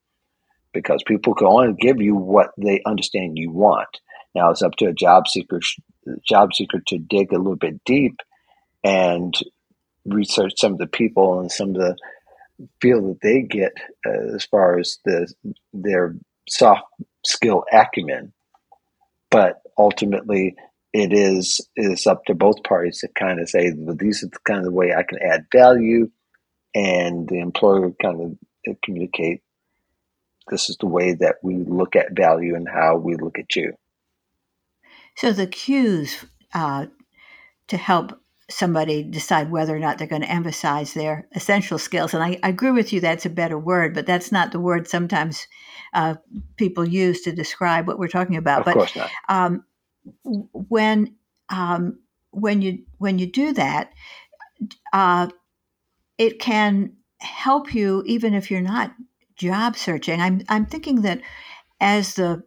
Because 0.72 1.02
people 1.06 1.34
can 1.34 1.46
only 1.46 1.74
give 1.78 2.00
you 2.00 2.14
what 2.14 2.50
they 2.58 2.80
understand 2.86 3.38
you 3.38 3.50
want. 3.50 3.88
Now 4.34 4.50
it's 4.50 4.62
up 4.62 4.76
to 4.76 4.86
a 4.86 4.92
job 4.92 5.26
seeker, 5.26 5.60
job 6.28 6.54
seeker 6.54 6.80
to 6.88 6.98
dig 6.98 7.32
a 7.32 7.38
little 7.38 7.56
bit 7.56 7.82
deep 7.84 8.20
and 8.84 9.34
research 10.04 10.52
some 10.56 10.72
of 10.72 10.78
the 10.78 10.86
people 10.86 11.40
and 11.40 11.50
some 11.50 11.70
of 11.70 11.76
the 11.76 11.96
feel 12.80 13.02
that 13.08 13.20
they 13.22 13.42
get 13.42 13.72
uh, 14.06 14.34
as 14.34 14.44
far 14.44 14.78
as 14.78 14.98
the 15.04 15.32
their 15.72 16.14
soft 16.48 16.84
skill 17.24 17.64
acumen. 17.72 18.32
But 19.30 19.62
ultimately, 19.76 20.54
it 20.92 21.12
is 21.12 21.60
is 21.76 22.06
up 22.06 22.24
to 22.26 22.34
both 22.34 22.62
parties 22.62 23.00
to 23.00 23.08
kind 23.08 23.40
of 23.40 23.48
say, 23.48 23.72
well, 23.76 23.96
these 23.96 24.22
are 24.22 24.28
the 24.28 24.38
kind 24.44 24.60
of 24.60 24.64
the 24.64 24.72
way 24.72 24.94
I 24.94 25.02
can 25.02 25.18
add 25.20 25.46
value, 25.52 26.10
and 26.74 27.28
the 27.28 27.40
employer 27.40 27.90
kind 28.00 28.38
of 28.66 28.76
communicate. 28.82 29.42
This 30.48 30.70
is 30.70 30.76
the 30.78 30.86
way 30.86 31.14
that 31.14 31.36
we 31.42 31.56
look 31.56 31.96
at 31.96 32.16
value 32.16 32.54
and 32.54 32.68
how 32.68 32.96
we 32.96 33.16
look 33.16 33.38
at 33.38 33.56
you. 33.56 33.72
So 35.16 35.32
the 35.32 35.46
cues 35.46 36.24
uh, 36.54 36.86
to 37.68 37.76
help 37.76 38.20
somebody 38.48 39.02
decide 39.02 39.50
whether 39.50 39.74
or 39.74 39.78
not 39.78 39.98
they're 39.98 40.06
going 40.06 40.22
to 40.22 40.30
emphasize 40.30 40.94
their 40.94 41.26
essential 41.34 41.78
skills. 41.78 42.14
And 42.14 42.22
I, 42.22 42.38
I, 42.42 42.48
agree 42.48 42.70
with 42.70 42.92
you, 42.92 43.00
that's 43.00 43.26
a 43.26 43.30
better 43.30 43.58
word, 43.58 43.94
but 43.94 44.06
that's 44.06 44.30
not 44.30 44.52
the 44.52 44.60
word 44.60 44.86
sometimes 44.86 45.48
uh, 45.94 46.14
people 46.56 46.86
use 46.86 47.22
to 47.22 47.32
describe 47.32 47.88
what 47.88 47.98
we're 47.98 48.08
talking 48.08 48.36
about. 48.36 48.60
Of 48.60 48.64
but 48.66 48.74
course 48.74 48.96
not. 48.96 49.10
Um, 49.28 49.64
when 50.22 51.16
um, 51.48 51.98
when 52.30 52.62
you 52.62 52.84
when 52.98 53.18
you 53.18 53.26
do 53.26 53.52
that, 53.54 53.90
uh, 54.92 55.28
it 56.18 56.38
can 56.38 56.92
help 57.18 57.74
you 57.74 58.02
even 58.06 58.34
if 58.34 58.50
you're 58.50 58.60
not 58.60 58.92
job 59.36 59.76
searching. 59.76 60.20
I'm 60.20 60.42
I'm 60.48 60.66
thinking 60.66 61.02
that 61.02 61.20
as 61.80 62.14
the 62.14 62.42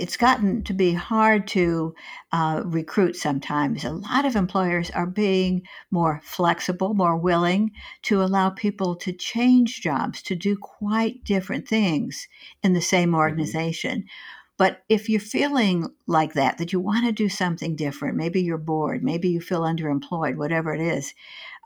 it's 0.00 0.16
gotten 0.16 0.62
to 0.64 0.72
be 0.72 0.94
hard 0.94 1.46
to 1.48 1.94
uh, 2.32 2.62
recruit 2.64 3.16
sometimes. 3.16 3.84
A 3.84 3.90
lot 3.90 4.24
of 4.24 4.34
employers 4.34 4.90
are 4.90 5.06
being 5.06 5.62
more 5.90 6.22
flexible, 6.24 6.94
more 6.94 7.16
willing 7.16 7.72
to 8.02 8.22
allow 8.22 8.48
people 8.48 8.96
to 8.96 9.12
change 9.12 9.82
jobs, 9.82 10.22
to 10.22 10.34
do 10.34 10.56
quite 10.56 11.22
different 11.24 11.68
things 11.68 12.28
in 12.62 12.72
the 12.72 12.80
same 12.80 13.10
mm-hmm. 13.10 13.16
organization. 13.16 13.98
Mm-hmm. 13.98 14.08
But 14.56 14.82
if 14.88 15.08
you're 15.08 15.20
feeling 15.20 15.88
like 16.06 16.32
that, 16.34 16.58
that 16.58 16.72
you 16.72 16.80
want 16.80 17.04
to 17.06 17.12
do 17.12 17.28
something 17.28 17.76
different, 17.76 18.16
maybe 18.16 18.42
you're 18.42 18.58
bored, 18.58 19.04
maybe 19.04 19.28
you 19.28 19.40
feel 19.40 19.62
underemployed, 19.62 20.36
whatever 20.36 20.74
it 20.74 20.80
is, 20.80 21.14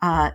uh, 0.03 0.31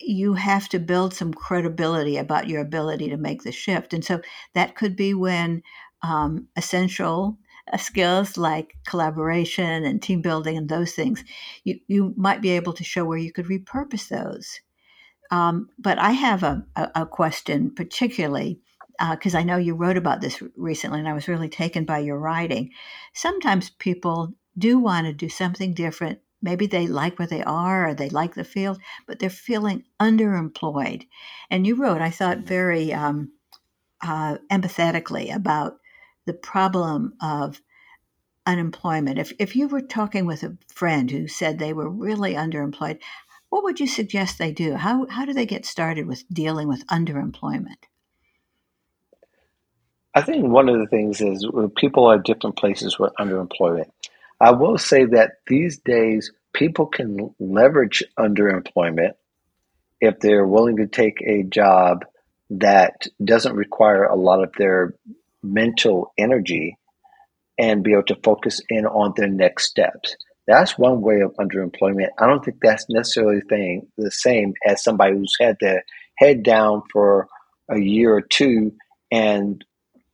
you 0.00 0.34
have 0.34 0.68
to 0.70 0.80
build 0.80 1.14
some 1.14 1.32
credibility 1.32 2.16
about 2.16 2.48
your 2.48 2.60
ability 2.60 3.10
to 3.10 3.16
make 3.16 3.42
the 3.42 3.52
shift. 3.52 3.94
And 3.94 4.04
so 4.04 4.20
that 4.54 4.74
could 4.74 4.96
be 4.96 5.14
when 5.14 5.62
um, 6.02 6.48
essential 6.56 7.38
uh, 7.72 7.76
skills 7.76 8.36
like 8.36 8.74
collaboration 8.86 9.84
and 9.84 10.02
team 10.02 10.20
building 10.20 10.56
and 10.56 10.68
those 10.68 10.92
things, 10.92 11.24
you, 11.64 11.78
you 11.86 12.14
might 12.16 12.42
be 12.42 12.50
able 12.50 12.72
to 12.72 12.84
show 12.84 13.04
where 13.04 13.18
you 13.18 13.32
could 13.32 13.46
repurpose 13.46 14.08
those. 14.08 14.60
Um, 15.30 15.68
but 15.78 15.98
I 15.98 16.10
have 16.10 16.42
a, 16.42 16.66
a, 16.76 16.90
a 16.96 17.06
question, 17.06 17.72
particularly 17.74 18.60
because 19.10 19.34
uh, 19.34 19.38
I 19.38 19.42
know 19.42 19.56
you 19.56 19.74
wrote 19.74 19.96
about 19.96 20.20
this 20.20 20.42
recently, 20.56 20.98
and 20.98 21.08
I 21.08 21.14
was 21.14 21.28
really 21.28 21.48
taken 21.48 21.84
by 21.84 21.98
your 21.98 22.18
writing. 22.18 22.70
Sometimes 23.14 23.70
people 23.70 24.34
do 24.58 24.78
want 24.78 25.06
to 25.06 25.12
do 25.12 25.28
something 25.28 25.72
different. 25.72 26.18
Maybe 26.42 26.66
they 26.66 26.86
like 26.86 27.18
where 27.18 27.28
they 27.28 27.42
are 27.42 27.88
or 27.88 27.94
they 27.94 28.10
like 28.10 28.34
the 28.34 28.44
field, 28.44 28.78
but 29.06 29.18
they're 29.18 29.30
feeling 29.30 29.84
underemployed. 29.98 31.06
And 31.50 31.66
you 31.66 31.76
wrote, 31.76 32.02
I 32.02 32.10
thought, 32.10 32.38
very 32.38 32.92
um, 32.92 33.32
uh, 34.02 34.38
empathetically 34.50 35.34
about 35.34 35.78
the 36.26 36.34
problem 36.34 37.14
of 37.20 37.60
unemployment. 38.46 39.18
If, 39.18 39.32
if 39.38 39.56
you 39.56 39.68
were 39.68 39.80
talking 39.80 40.26
with 40.26 40.42
a 40.42 40.56
friend 40.68 41.10
who 41.10 41.28
said 41.28 41.58
they 41.58 41.72
were 41.72 41.88
really 41.88 42.34
underemployed, 42.34 42.98
what 43.50 43.64
would 43.64 43.80
you 43.80 43.86
suggest 43.86 44.38
they 44.38 44.52
do? 44.52 44.74
How, 44.74 45.06
how 45.06 45.24
do 45.24 45.32
they 45.32 45.46
get 45.46 45.66
started 45.66 46.06
with 46.06 46.24
dealing 46.28 46.68
with 46.68 46.86
underemployment? 46.86 47.84
I 50.14 50.22
think 50.22 50.46
one 50.46 50.68
of 50.68 50.78
the 50.78 50.86
things 50.86 51.20
is 51.20 51.46
people 51.76 52.06
are 52.06 52.18
different 52.18 52.56
places 52.56 52.98
with 52.98 53.12
underemployment. 53.18 53.90
I 54.40 54.50
will 54.50 54.76
say 54.76 55.04
that 55.06 55.38
these 55.46 55.78
days 55.78 56.32
people 56.52 56.86
can 56.86 57.34
leverage 57.38 58.02
underemployment 58.18 59.12
if 60.00 60.18
they're 60.18 60.46
willing 60.46 60.76
to 60.78 60.86
take 60.86 61.22
a 61.22 61.44
job 61.44 62.04
that 62.50 63.06
doesn't 63.24 63.54
require 63.54 64.04
a 64.04 64.16
lot 64.16 64.42
of 64.42 64.52
their 64.58 64.94
mental 65.42 66.12
energy 66.18 66.76
and 67.58 67.84
be 67.84 67.92
able 67.92 68.04
to 68.04 68.18
focus 68.22 68.60
in 68.68 68.86
on 68.86 69.12
their 69.16 69.28
next 69.28 69.68
steps. 69.68 70.16
That's 70.46 70.76
one 70.78 71.00
way 71.00 71.20
of 71.20 71.34
underemployment. 71.34 72.08
I 72.18 72.26
don't 72.26 72.44
think 72.44 72.58
that's 72.60 72.86
necessarily 72.88 73.42
thing, 73.48 73.86
the 73.96 74.10
same 74.10 74.54
as 74.66 74.82
somebody 74.82 75.14
who's 75.14 75.36
had 75.40 75.56
their 75.60 75.84
head 76.16 76.42
down 76.42 76.82
for 76.92 77.28
a 77.70 77.78
year 77.78 78.14
or 78.14 78.22
two 78.22 78.72
and 79.10 79.64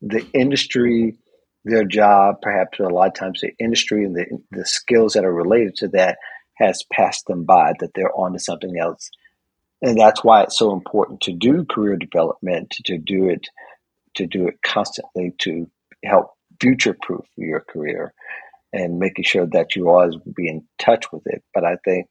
the 0.03 0.27
industry, 0.33 1.19
their 1.65 1.85
job, 1.85 2.37
perhaps 2.43 2.79
a 2.79 2.85
lot 2.85 3.09
of 3.09 3.15
times 3.15 3.41
the 3.41 3.53
industry 3.59 4.05
and 4.05 4.15
the, 4.15 4.27
the 4.51 4.67
skills 4.67 5.15
that 5.15 5.25
are 5.25 5.33
related 5.33 5.77
to 5.77 5.89
that 5.89 6.19
has 6.55 6.85
passed 6.93 7.27
them 7.27 7.45
by, 7.45 7.73
that 7.81 7.91
they're 7.95 8.15
on 8.15 8.33
to 8.33 8.39
something 8.39 8.79
else. 8.79 9.11
And 9.81 9.99
that's 9.99 10.25
why 10.25 10.43
it's 10.43 10.59
so 10.59 10.73
important 10.73 11.21
to 11.23 11.33
do 11.33 11.65
career 11.65 11.97
development, 11.97 12.71
to 12.85 12.99
do 12.99 13.29
it 13.29 13.47
to 14.19 14.27
do 14.27 14.47
it 14.49 14.57
constantly 14.65 15.33
to 15.41 15.67
help 16.05 16.33
future 16.61 16.97
proof 17.03 17.25
your 17.37 17.61
career 17.61 18.13
and 18.73 18.99
making 18.99 19.25
sure 19.25 19.47
that 19.47 19.75
you 19.75 19.89
always 19.89 20.17
be 20.37 20.49
in 20.49 20.65
touch 20.79 21.11
with 21.13 21.23
it. 21.27 21.43
But 21.55 21.65
I 21.65 21.77
think 21.85 22.07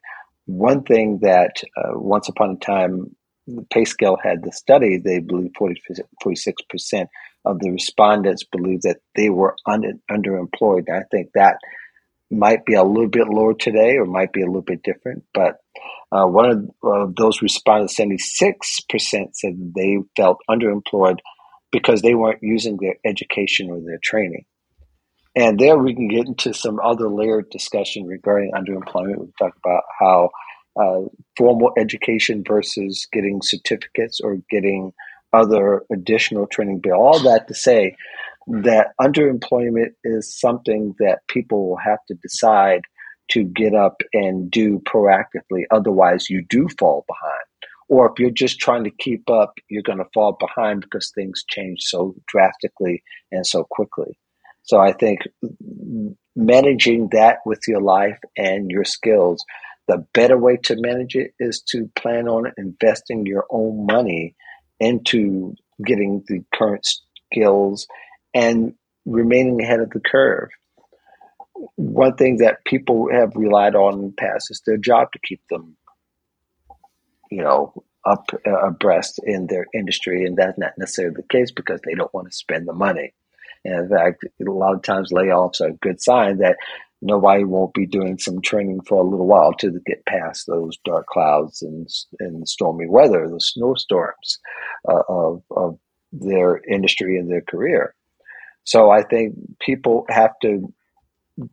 one 0.45 0.83
thing 0.83 1.19
that 1.21 1.61
uh, 1.77 1.91
once 1.93 2.29
upon 2.29 2.51
a 2.51 2.65
time, 2.65 3.15
the 3.45 3.65
PayScale 3.73 4.17
had 4.21 4.43
the 4.43 4.51
study, 4.51 4.97
they 4.97 5.19
believe 5.19 5.51
40, 5.57 5.81
46% 6.23 7.07
of 7.45 7.59
the 7.59 7.71
respondents 7.71 8.43
believe 8.43 8.81
that 8.81 8.97
they 9.15 9.29
were 9.29 9.55
under, 9.65 9.93
underemployed. 10.09 10.83
And 10.87 10.97
I 10.97 11.03
think 11.11 11.29
that 11.33 11.57
might 12.29 12.65
be 12.65 12.73
a 12.73 12.83
little 12.83 13.09
bit 13.09 13.27
lower 13.29 13.53
today 13.53 13.95
or 13.97 14.05
might 14.05 14.33
be 14.33 14.41
a 14.41 14.47
little 14.47 14.61
bit 14.61 14.83
different. 14.83 15.23
But 15.33 15.57
uh, 16.11 16.25
one 16.25 16.49
of 16.49 16.69
uh, 16.83 17.11
those 17.15 17.41
respondents, 17.41 17.97
76% 17.97 18.19
said 19.33 19.73
they 19.75 19.97
felt 20.15 20.37
underemployed 20.49 21.19
because 21.77 22.01
they 22.01 22.15
weren't 22.15 22.41
using 22.41 22.77
their 22.77 22.95
education 23.05 23.69
or 23.69 23.79
their 23.79 23.99
training. 24.01 24.45
And 25.35 25.59
there 25.59 25.77
we 25.77 25.93
can 25.93 26.07
get 26.07 26.25
into 26.25 26.51
some 26.51 26.79
other 26.79 27.07
layered 27.07 27.51
discussion 27.51 28.07
regarding 28.07 28.51
underemployment. 28.53 29.19
We 29.19 29.31
talk 29.37 29.53
about 29.63 29.83
how 29.99 30.31
uh, 30.79 31.01
formal 31.37 31.73
education 31.77 32.43
versus 32.47 33.07
getting 33.13 33.41
certificates 33.43 34.19
or 34.19 34.37
getting 34.49 34.93
other 35.33 35.83
additional 35.91 36.47
training. 36.47 36.79
But 36.81 36.93
all 36.93 37.19
that 37.19 37.47
to 37.49 37.53
say 37.53 37.95
that 38.47 38.93
underemployment 38.99 39.91
is 40.03 40.39
something 40.39 40.95
that 40.97 41.19
people 41.27 41.69
will 41.69 41.77
have 41.77 41.99
to 42.07 42.15
decide 42.15 42.81
to 43.31 43.43
get 43.43 43.75
up 43.75 44.01
and 44.13 44.49
do 44.49 44.79
proactively. 44.79 45.65
Otherwise, 45.69 46.31
you 46.31 46.43
do 46.49 46.67
fall 46.79 47.05
behind 47.07 47.46
or 47.89 48.07
if 48.07 48.19
you're 48.19 48.29
just 48.29 48.59
trying 48.59 48.83
to 48.83 48.91
keep 48.91 49.29
up, 49.29 49.53
you're 49.69 49.83
going 49.83 49.99
to 49.99 50.09
fall 50.13 50.37
behind 50.39 50.81
because 50.81 51.11
things 51.11 51.43
change 51.47 51.81
so 51.83 52.15
drastically 52.27 53.03
and 53.31 53.45
so 53.45 53.63
quickly. 53.63 54.17
So 54.63 54.79
I 54.79 54.91
think 54.91 55.21
managing 56.35 57.09
that 57.13 57.37
with 57.45 57.61
your 57.67 57.81
life 57.81 58.19
and 58.37 58.69
your 58.69 58.83
skills, 58.83 59.43
the 59.87 60.05
better 60.13 60.37
way 60.37 60.57
to 60.63 60.75
manage 60.77 61.15
it 61.15 61.31
is 61.39 61.61
to 61.69 61.89
plan 61.95 62.27
on 62.27 62.51
investing 62.57 63.25
your 63.25 63.45
own 63.49 63.85
money 63.85 64.35
into 64.79 65.55
getting 65.85 66.23
the 66.27 66.43
current 66.53 66.85
skills 67.31 67.87
and 68.33 68.73
remaining 69.05 69.61
ahead 69.61 69.79
of 69.79 69.89
the 69.91 70.01
curve. 70.01 70.49
One 71.75 72.15
thing 72.15 72.37
that 72.37 72.65
people 72.65 73.09
have 73.11 73.31
relied 73.35 73.75
on 73.75 73.93
in 73.93 74.05
the 74.07 74.13
past 74.17 74.51
is 74.51 74.61
their 74.65 74.77
job 74.77 75.11
to 75.13 75.19
keep 75.19 75.41
them 75.49 75.77
you 77.29 77.43
know, 77.43 77.73
up 78.05 78.29
uh, 78.45 78.67
abreast 78.67 79.19
in 79.23 79.47
their 79.47 79.65
industry, 79.73 80.25
and 80.25 80.37
that's 80.37 80.57
not 80.57 80.73
necessarily 80.77 81.15
the 81.15 81.23
case 81.23 81.51
because 81.51 81.81
they 81.85 81.93
don't 81.93 82.13
want 82.13 82.27
to 82.29 82.35
spend 82.35 82.67
the 82.67 82.73
money. 82.73 83.13
And 83.65 83.85
in 83.85 83.89
fact, 83.89 84.23
a 84.23 84.51
lot 84.51 84.75
of 84.75 84.83
times 84.83 85.11
layoffs 85.11 85.61
are 85.61 85.69
a 85.69 85.73
good 85.73 86.01
sign 86.01 86.37
that 86.37 86.57
nobody 87.01 87.43
won't 87.43 87.73
be 87.73 87.85
doing 87.85 88.17
some 88.17 88.41
training 88.41 88.81
for 88.81 89.01
a 89.01 89.07
little 89.07 89.27
while 89.27 89.53
to 89.53 89.79
get 89.85 90.05
past 90.05 90.47
those 90.47 90.77
dark 90.85 91.05
clouds 91.07 91.61
and, 91.61 91.87
and 92.19 92.47
stormy 92.47 92.87
weather, 92.87 93.27
the 93.29 93.39
snowstorms 93.39 94.39
uh, 94.89 95.03
of, 95.07 95.43
of 95.51 95.77
their 96.11 96.57
industry 96.69 97.19
and 97.19 97.29
their 97.29 97.41
career. 97.41 97.93
So 98.63 98.89
I 98.89 99.03
think 99.03 99.35
people 99.59 100.05
have 100.09 100.31
to 100.41 100.73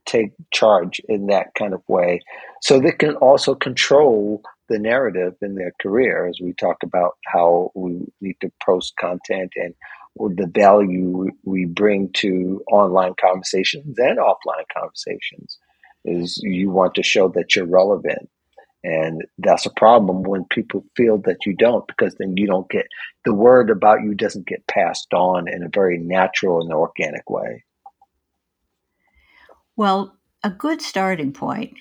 take 0.07 0.33
charge 0.53 1.01
in 1.09 1.27
that 1.27 1.55
kind 1.55 1.75
of 1.75 1.83
way 1.89 2.21
so 2.63 2.81
they 2.81 2.93
can 2.93 3.17
also 3.17 3.55
control 3.55 4.43
the 4.69 4.79
narrative 4.79 5.35
in 5.43 5.55
their 5.55 5.73
career 5.81 6.27
as 6.27 6.39
we 6.43 6.53
talk 6.55 6.83
about 6.83 7.17
how 7.27 7.71
we 7.75 8.01
need 8.21 8.37
to 8.41 8.51
post 8.65 8.95
content 8.97 9.53
and 9.57 9.75
the 10.17 10.47
value 10.47 11.31
we 11.45 11.65
bring 11.65 12.11
to 12.13 12.63
online 12.71 13.15
conversations 13.21 13.99
and 13.99 14.19
offline 14.19 14.65
conversations 14.73 15.59
is 16.05 16.39
you 16.43 16.71
want 16.71 16.95
to 16.95 17.03
show 17.03 17.29
that 17.29 17.57
you're 17.57 17.67
relevant. 17.67 18.29
And 18.85 19.25
that's 19.39 19.65
a 19.65 19.71
problem 19.71 20.23
when 20.23 20.45
people 20.45 20.85
feel 20.95 21.19
that 21.23 21.47
you 21.47 21.55
don't 21.57 21.87
because 21.87 22.15
then 22.17 22.37
you 22.37 22.47
don't 22.47 22.69
get 22.69 22.87
the 23.25 23.33
word 23.33 23.71
about 23.71 24.03
you 24.03 24.15
doesn't 24.15 24.47
get 24.47 24.67
passed 24.67 25.13
on 25.15 25.49
in 25.49 25.63
a 25.63 25.71
very 25.73 25.99
natural 25.99 26.61
and 26.61 26.73
organic 26.73 27.29
way. 27.29 27.65
Well 29.77 30.17
a 30.43 30.51
good 30.51 30.83
starting 30.83 31.33
point 31.33 31.79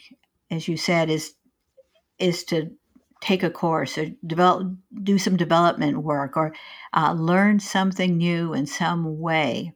as 0.50 0.68
you 0.68 0.78
said 0.78 1.10
is 1.10 1.34
is 2.20 2.44
to 2.46 2.72
take 3.22 3.44
a 3.44 3.50
course 3.50 3.98
or 3.98 4.08
develop, 4.28 4.68
do 5.02 5.18
some 5.18 5.38
development 5.38 6.04
work 6.04 6.36
or 6.36 6.54
uh, 6.94 7.14
learn 7.14 7.60
something 7.60 8.18
new 8.18 8.54
in 8.54 8.66
some 8.66 9.20
way. 9.20 9.74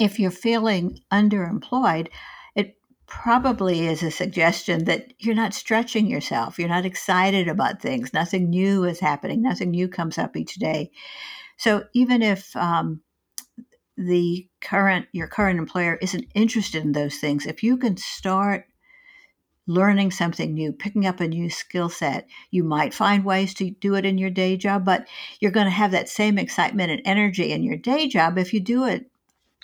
If 0.00 0.18
you're 0.18 0.32
feeling 0.32 0.98
underemployed, 1.12 2.08
it 2.56 2.76
probably 3.06 3.86
is 3.86 4.02
a 4.02 4.10
suggestion 4.10 4.84
that 4.84 5.12
you're 5.20 5.34
not 5.34 5.54
stretching 5.54 6.08
yourself. 6.08 6.58
You're 6.58 6.68
not 6.68 6.84
excited 6.84 7.46
about 7.46 7.80
things. 7.80 8.12
Nothing 8.12 8.50
new 8.50 8.84
is 8.84 8.98
happening. 8.98 9.42
Nothing 9.42 9.70
new 9.70 9.88
comes 9.88 10.18
up 10.18 10.36
each 10.36 10.56
day. 10.56 10.90
So 11.56 11.84
even 11.94 12.20
if 12.20 12.54
um, 12.56 13.00
the 13.96 14.48
current 14.60 15.06
your 15.12 15.28
current 15.28 15.58
employer 15.58 15.94
isn't 16.02 16.26
interested 16.34 16.84
in 16.84 16.92
those 16.92 17.16
things, 17.16 17.46
if 17.46 17.62
you 17.62 17.76
can 17.76 17.96
start 17.96 18.66
learning 19.66 20.10
something 20.10 20.54
new, 20.54 20.72
picking 20.72 21.06
up 21.06 21.20
a 21.20 21.28
new 21.28 21.50
skill 21.50 21.88
set. 21.88 22.28
You 22.50 22.62
might 22.64 22.94
find 22.94 23.24
ways 23.24 23.52
to 23.54 23.70
do 23.70 23.94
it 23.94 24.06
in 24.06 24.18
your 24.18 24.30
day 24.30 24.56
job, 24.56 24.84
but 24.84 25.06
you're 25.40 25.50
going 25.50 25.66
to 25.66 25.70
have 25.70 25.90
that 25.90 26.08
same 26.08 26.38
excitement 26.38 26.90
and 26.92 27.02
energy 27.04 27.52
in 27.52 27.62
your 27.62 27.76
day 27.76 28.08
job 28.08 28.38
if 28.38 28.54
you 28.54 28.60
do 28.60 28.84
it 28.84 29.10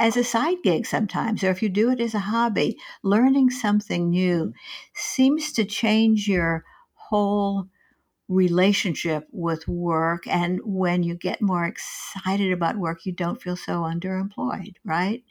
as 0.01 0.17
a 0.17 0.25
side 0.25 0.57
gig 0.65 0.87
sometimes, 0.87 1.45
or 1.45 1.51
if 1.51 1.63
you 1.63 1.69
do 1.69 1.91
it 1.91 2.01
as 2.01 2.15
a 2.15 2.19
hobby. 2.19 2.77
Learning 3.03 3.51
something 3.51 4.11
new 4.11 4.47
mm-hmm. 4.47 4.57
seems 4.95 5.53
to 5.53 5.65
change 5.65 6.27
your 6.27 6.65
whole 6.95 7.69
relationship 8.29 9.29
with 9.31 9.69
work. 9.69 10.27
And 10.27 10.61
when 10.65 11.03
you 11.03 11.15
get 11.15 11.43
more 11.43 11.65
excited 11.65 12.53
about 12.53 12.77
work, 12.77 13.05
you 13.05 13.13
don't 13.13 13.41
feel 13.41 13.57
so 13.57 13.83
underemployed, 13.83 14.75
right? 14.85 15.23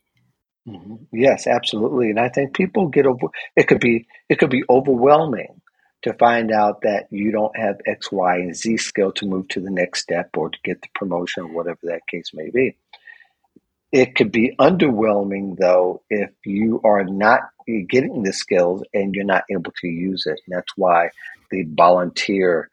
Mm-hmm. 0.68 0.96
Yes, 1.12 1.48
absolutely. 1.48 2.10
And 2.12 2.20
I 2.20 2.30
think 2.30 2.54
people 2.54 2.88
get 2.88 3.06
over 3.06 3.28
it 3.56 3.68
could 3.68 3.80
be 3.80 4.08
it 4.30 4.38
could 4.40 4.52
be 4.52 4.64
overwhelming 4.70 5.62
to 6.04 6.14
find 6.14 6.52
out 6.52 6.82
that 6.82 7.08
you 7.12 7.32
don't 7.32 7.56
have 7.58 7.78
X, 7.86 8.12
Y, 8.12 8.36
and 8.38 8.56
Z 8.56 8.78
skill 8.78 9.12
to 9.14 9.26
move 9.28 9.48
to 9.50 9.60
the 9.60 9.72
next 9.72 10.02
step 10.02 10.30
or 10.38 10.50
to 10.50 10.58
get 10.64 10.82
the 10.82 10.88
promotion 10.96 11.44
or 11.44 11.54
whatever 11.54 11.80
that 11.84 12.02
case 12.10 12.32
may 12.34 12.50
be. 12.52 12.76
It 13.92 14.16
could 14.16 14.32
be 14.32 14.56
underwhelming 14.60 15.58
though 15.58 16.02
if 16.10 16.32
you 16.46 16.82
are 16.84 17.04
not 17.04 17.42
getting 17.90 18.24
the 18.24 18.34
skills 18.34 18.84
and 18.94 19.14
you're 19.16 19.26
not 19.26 19.44
able 19.50 19.72
to 19.82 19.88
use 19.88 20.26
it. 20.26 20.40
And 20.48 20.56
that's 20.58 20.72
why 20.78 21.10
the 21.52 21.64
volunteer 21.76 22.70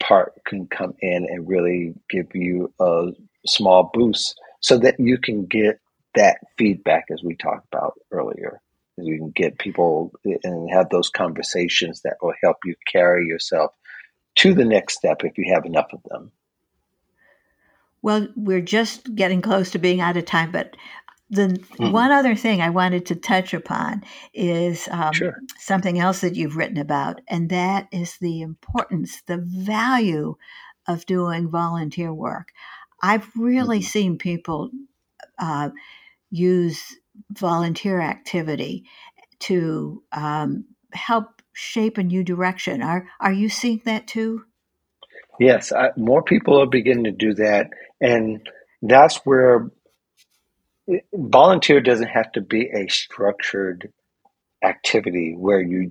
part 0.00 0.32
can 0.46 0.66
come 0.66 0.94
in 1.00 1.26
and 1.28 1.48
really 1.48 1.94
give 2.10 2.34
you 2.34 2.72
a 2.80 3.08
small 3.46 3.90
boost 3.92 4.38
so 4.60 4.78
that 4.78 5.00
you 5.00 5.18
can 5.18 5.46
get 5.46 5.80
that 6.14 6.38
feedback 6.58 7.04
as 7.12 7.22
we 7.22 7.36
talked 7.36 7.66
about 7.72 7.94
earlier. 8.10 8.60
As 8.98 9.06
you 9.06 9.18
can 9.18 9.30
get 9.30 9.58
people 9.58 10.12
and 10.24 10.70
have 10.70 10.90
those 10.90 11.08
conversations 11.08 12.02
that 12.02 12.16
will 12.20 12.34
help 12.42 12.58
you 12.64 12.74
carry 12.90 13.26
yourself 13.26 13.72
to 14.36 14.54
the 14.54 14.64
next 14.64 14.96
step 14.96 15.24
if 15.24 15.38
you 15.38 15.52
have 15.54 15.64
enough 15.64 15.92
of 15.92 16.00
them. 16.08 16.32
Well, 18.02 18.28
we're 18.34 18.62
just 18.62 19.14
getting 19.14 19.42
close 19.42 19.70
to 19.72 19.78
being 19.78 20.00
out 20.00 20.16
of 20.16 20.24
time, 20.24 20.50
but 20.52 20.76
the 21.28 21.48
mm-hmm. 21.48 21.92
one 21.92 22.10
other 22.10 22.34
thing 22.34 22.60
I 22.60 22.70
wanted 22.70 23.06
to 23.06 23.14
touch 23.14 23.54
upon 23.54 24.02
is 24.34 24.88
um, 24.90 25.12
sure. 25.12 25.36
something 25.58 25.98
else 25.98 26.22
that 26.22 26.34
you've 26.34 26.56
written 26.56 26.78
about, 26.78 27.20
and 27.28 27.50
that 27.50 27.88
is 27.92 28.16
the 28.20 28.40
importance, 28.40 29.22
the 29.26 29.38
value 29.38 30.34
of 30.88 31.06
doing 31.06 31.48
volunteer 31.48 32.12
work. 32.12 32.48
I've 33.02 33.28
really 33.36 33.78
mm-hmm. 33.78 33.86
seen 33.86 34.18
people 34.18 34.70
uh, 35.38 35.70
use 36.30 36.96
volunteer 37.32 38.00
activity 38.00 38.84
to 39.40 40.02
um, 40.12 40.64
help 40.92 41.42
shape 41.52 41.98
a 41.98 42.02
new 42.02 42.22
direction. 42.22 42.82
Are 42.82 43.06
are 43.20 43.32
you 43.32 43.48
seeing 43.48 43.82
that 43.84 44.06
too? 44.06 44.44
Yes, 45.38 45.72
I, 45.72 45.90
more 45.96 46.22
people 46.22 46.60
are 46.60 46.66
beginning 46.66 47.04
to 47.04 47.12
do 47.12 47.34
that, 47.34 47.70
and 48.00 48.46
that's 48.82 49.16
where 49.24 49.70
volunteer 51.12 51.80
doesn't 51.80 52.08
have 52.08 52.32
to 52.32 52.40
be 52.40 52.68
a 52.68 52.88
structured 52.88 53.92
activity 54.62 55.34
where 55.36 55.60
you 55.60 55.90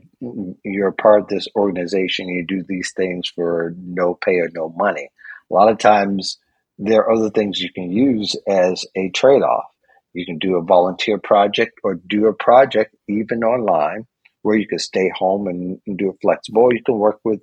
you're 0.63 0.91
part 0.91 1.21
of 1.21 1.27
this 1.27 1.47
organization 1.55 2.27
you 2.27 2.45
do 2.45 2.63
these 2.67 2.91
things 2.95 3.27
for 3.27 3.73
no 3.77 4.13
pay 4.13 4.35
or 4.35 4.49
no 4.53 4.69
money 4.77 5.09
a 5.49 5.53
lot 5.53 5.71
of 5.71 5.79
times 5.79 6.37
there 6.77 7.01
are 7.01 7.11
other 7.11 7.31
things 7.31 7.59
you 7.59 7.73
can 7.73 7.89
use 7.91 8.35
as 8.47 8.85
a 8.95 9.09
trade-off 9.09 9.65
you 10.19 10.25
can 10.25 10.37
do 10.37 10.57
a 10.57 10.63
volunteer 10.63 11.17
project 11.17 11.79
or 11.83 11.95
do 11.95 12.27
a 12.27 12.33
project 12.33 12.95
even 13.07 13.43
online 13.43 14.05
where 14.41 14.57
you 14.57 14.67
can 14.67 14.79
stay 14.79 15.09
home 15.15 15.47
and, 15.47 15.79
and 15.87 15.97
do 15.97 16.09
it 16.09 16.17
flexible. 16.21 16.73
You 16.73 16.83
can 16.83 16.97
work 16.97 17.19
with 17.23 17.39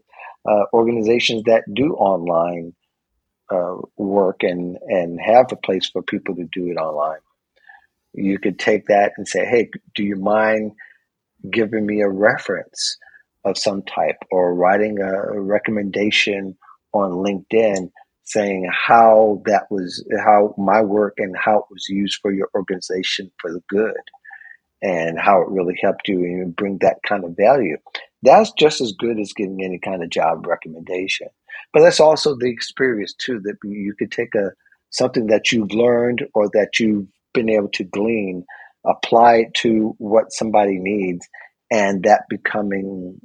uh, 0.49 0.65
organizations 0.73 1.45
that 1.45 1.65
do 1.73 1.95
online 1.95 2.75
uh, 3.51 3.77
work 3.97 4.43
and, 4.43 4.77
and 4.87 5.19
have 5.21 5.53
a 5.53 5.57
place 5.57 5.89
for 5.89 6.03
people 6.03 6.37
to 6.37 6.45
do 6.53 6.67
it 6.69 6.77
online. 6.77 7.21
You 8.12 8.39
could 8.39 8.59
take 8.59 8.87
that 8.87 9.12
and 9.17 9.27
say, 9.27 9.45
hey, 9.45 9.71
do 9.95 10.03
you 10.03 10.17
mind 10.17 10.73
giving 11.51 11.87
me 11.87 12.01
a 12.01 12.09
reference 12.09 12.99
of 13.45 13.57
some 13.57 13.83
type 13.83 14.17
or 14.31 14.55
writing 14.55 15.01
a 15.01 15.41
recommendation 15.41 16.57
on 16.93 17.12
LinkedIn 17.12 17.91
saying 18.27 18.69
how 18.73 19.43
that 19.47 19.65
was 19.71 20.05
how 20.25 20.55
my 20.59 20.83
work 20.83 21.15
and 21.19 21.37
how 21.37 21.59
it 21.59 21.65
was 21.71 21.89
used 21.89 22.19
for 22.21 22.33
your 22.33 22.49
organization 22.55 23.31
for 23.41 23.53
the 23.53 23.62
good 23.69 23.95
and 24.83 25.19
how 25.19 25.41
it 25.41 25.49
really 25.49 25.79
helped 25.83 26.09
you 26.09 26.19
and 26.25 26.55
bring 26.57 26.79
that 26.79 26.99
kind 27.09 27.25
of 27.25 27.37
value. 27.37 27.77
That's 28.23 28.53
just 28.59 28.81
as 28.81 28.93
good 28.93 29.19
as 29.19 29.33
getting 29.33 29.62
any 29.62 29.79
kind 29.79 30.03
of 30.03 30.11
job 30.11 30.47
recommendation. 30.47 31.29
But 31.73 31.83
that's 31.83 32.01
also 32.01 32.37
the 32.37 32.51
experience 32.51 33.15
too 33.15 33.41
that 33.45 33.57
you 33.65 33.95
could 33.99 34.12
take 34.12 34.35
a 34.35 34.51
something 34.91 35.27
that 35.29 35.53
you've 35.53 35.73
learned 35.73 36.27
or 36.35 36.49
that 36.53 36.79
you've 36.79 37.07
been 37.33 37.49
able 37.49 37.69
to 37.69 37.85
glean 37.85 38.45
apply 38.87 39.37
it 39.37 39.55
to 39.55 39.95
what 39.99 40.33
somebody 40.33 40.79
needs 40.79 41.27
and 41.71 42.05
that 42.05 42.23
becoming 42.29 43.21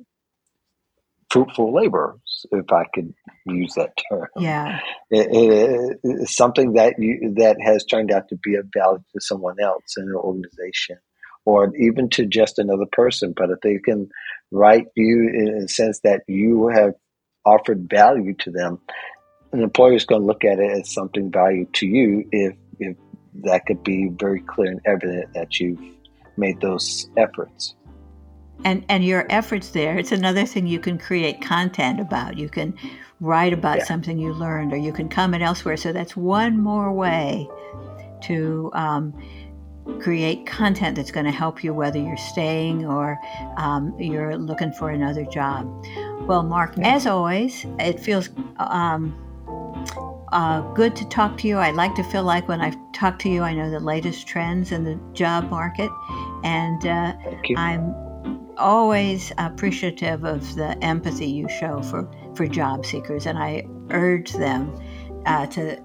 fruitful 1.30 1.74
labor, 1.74 2.18
if 2.52 2.72
I 2.72 2.86
could 2.94 3.14
use 3.46 3.74
that 3.76 3.94
term. 4.10 4.28
Yeah, 4.38 4.80
it, 5.10 5.28
it, 5.32 6.00
it's 6.04 6.36
something 6.36 6.74
that 6.74 6.96
you 6.98 7.34
that 7.38 7.58
has 7.64 7.86
turned 7.86 8.12
out 8.12 8.30
to 8.30 8.36
be 8.36 8.56
of 8.56 8.68
value 8.74 9.04
to 9.14 9.22
someone 9.22 9.60
else 9.60 9.96
in 9.98 10.04
an 10.04 10.16
organization, 10.16 10.98
or 11.46 11.76
even 11.76 12.10
to 12.12 12.26
just 12.26 12.60
another 12.60 12.86
person. 12.92 13.34
But 13.36 13.50
if 13.50 13.60
they 13.62 13.78
can 13.78 14.10
write 14.52 14.88
you 14.96 15.30
in 15.34 15.64
a 15.64 15.68
sense 15.68 16.00
that 16.04 16.22
you 16.28 16.70
have 16.70 16.94
offered 17.46 17.90
value 17.90 18.36
to 18.40 18.52
them, 18.52 18.80
an 19.52 19.62
employer 19.62 19.94
is 19.94 20.06
going 20.06 20.22
to 20.22 20.28
look 20.28 20.44
at 20.44 20.60
it 20.60 20.80
as 20.80 20.94
something 20.94 21.32
value 21.32 21.66
to 21.74 21.88
you 21.88 22.26
if 22.32 22.56
if 22.80 22.98
that 23.44 23.66
could 23.66 23.84
be 23.84 24.10
very 24.10 24.42
clear 24.42 24.72
and 24.72 24.82
evident 24.86 25.34
that 25.34 25.60
you've 25.60 25.80
made 26.38 26.60
those 26.62 27.10
efforts 27.18 27.76
and 28.63 28.86
and 28.89 29.04
your 29.04 29.26
efforts 29.30 29.69
there 29.69 29.97
it's 29.97 30.12
another 30.12 30.45
thing 30.45 30.67
you 30.67 30.80
can 30.80 30.97
create 30.97 31.41
content 31.41 32.00
about 32.00 32.38
you 32.38 32.50
can 32.50 32.74
write 33.19 33.54
about 33.54 33.80
yeah. 33.80 33.86
something 33.86 34.17
you 34.17 34.34
learned 34.34 34.74
or 34.74 34.78
you 34.78 34.91
can 34.91 35.08
comment 35.08 35.43
elsewhere 35.43 35.78
so 35.78 35.91
that's 35.93 36.15
one 36.15 36.58
more 36.58 36.91
way 36.91 37.47
to 38.21 38.71
um, 38.74 39.13
create 40.00 40.45
content 40.45 40.95
that's 40.95 41.12
going 41.12 41.26
to 41.26 41.32
help 41.32 41.63
you 41.63 41.74
whether 41.74 42.00
you're 42.00 42.17
staying 42.17 42.86
or 42.86 43.19
um, 43.58 43.95
you're 44.00 44.38
looking 44.38 44.71
for 44.71 44.89
another 44.89 45.26
job 45.26 45.65
well 46.28 46.43
mark 46.43 46.76
yeah. 46.78 46.95
as 46.95 47.08
always 47.08 47.65
it 47.80 48.00
feels 48.00 48.30
um, 48.58 49.15
uh, 50.32 50.62
good 50.74 50.95
to 50.95 51.06
talk 51.10 51.38
to 51.38 51.47
you. 51.47 51.58
I 51.58 51.71
like 51.71 51.93
to 51.95 52.04
feel 52.04 52.24
like 52.24 52.47
when 52.47 52.62
I 52.62 52.74
talk 52.93 53.19
to 53.19 53.30
you, 53.30 53.43
I 53.43 53.54
know 53.54 53.69
the 53.69 53.82
latest 53.82 54.28
trends 54.28 54.71
in 54.71 54.86
the 54.86 54.97
job 55.13 55.50
market, 55.50 55.91
and 56.43 56.86
uh, 56.86 57.13
I'm 57.58 57.93
always 58.58 59.32
appreciative 59.38 60.24
of 60.24 60.56
the 60.56 60.78
empathy 60.84 61.28
you 61.28 61.48
show 61.50 61.82
for, 61.82 62.10
for 62.36 62.48
job 62.48 62.86
seekers, 62.86 63.26
and 63.26 63.38
I 63.38 63.66
urge 63.90 64.32
them 64.34 64.74
uh, 65.26 65.46
to 65.48 65.76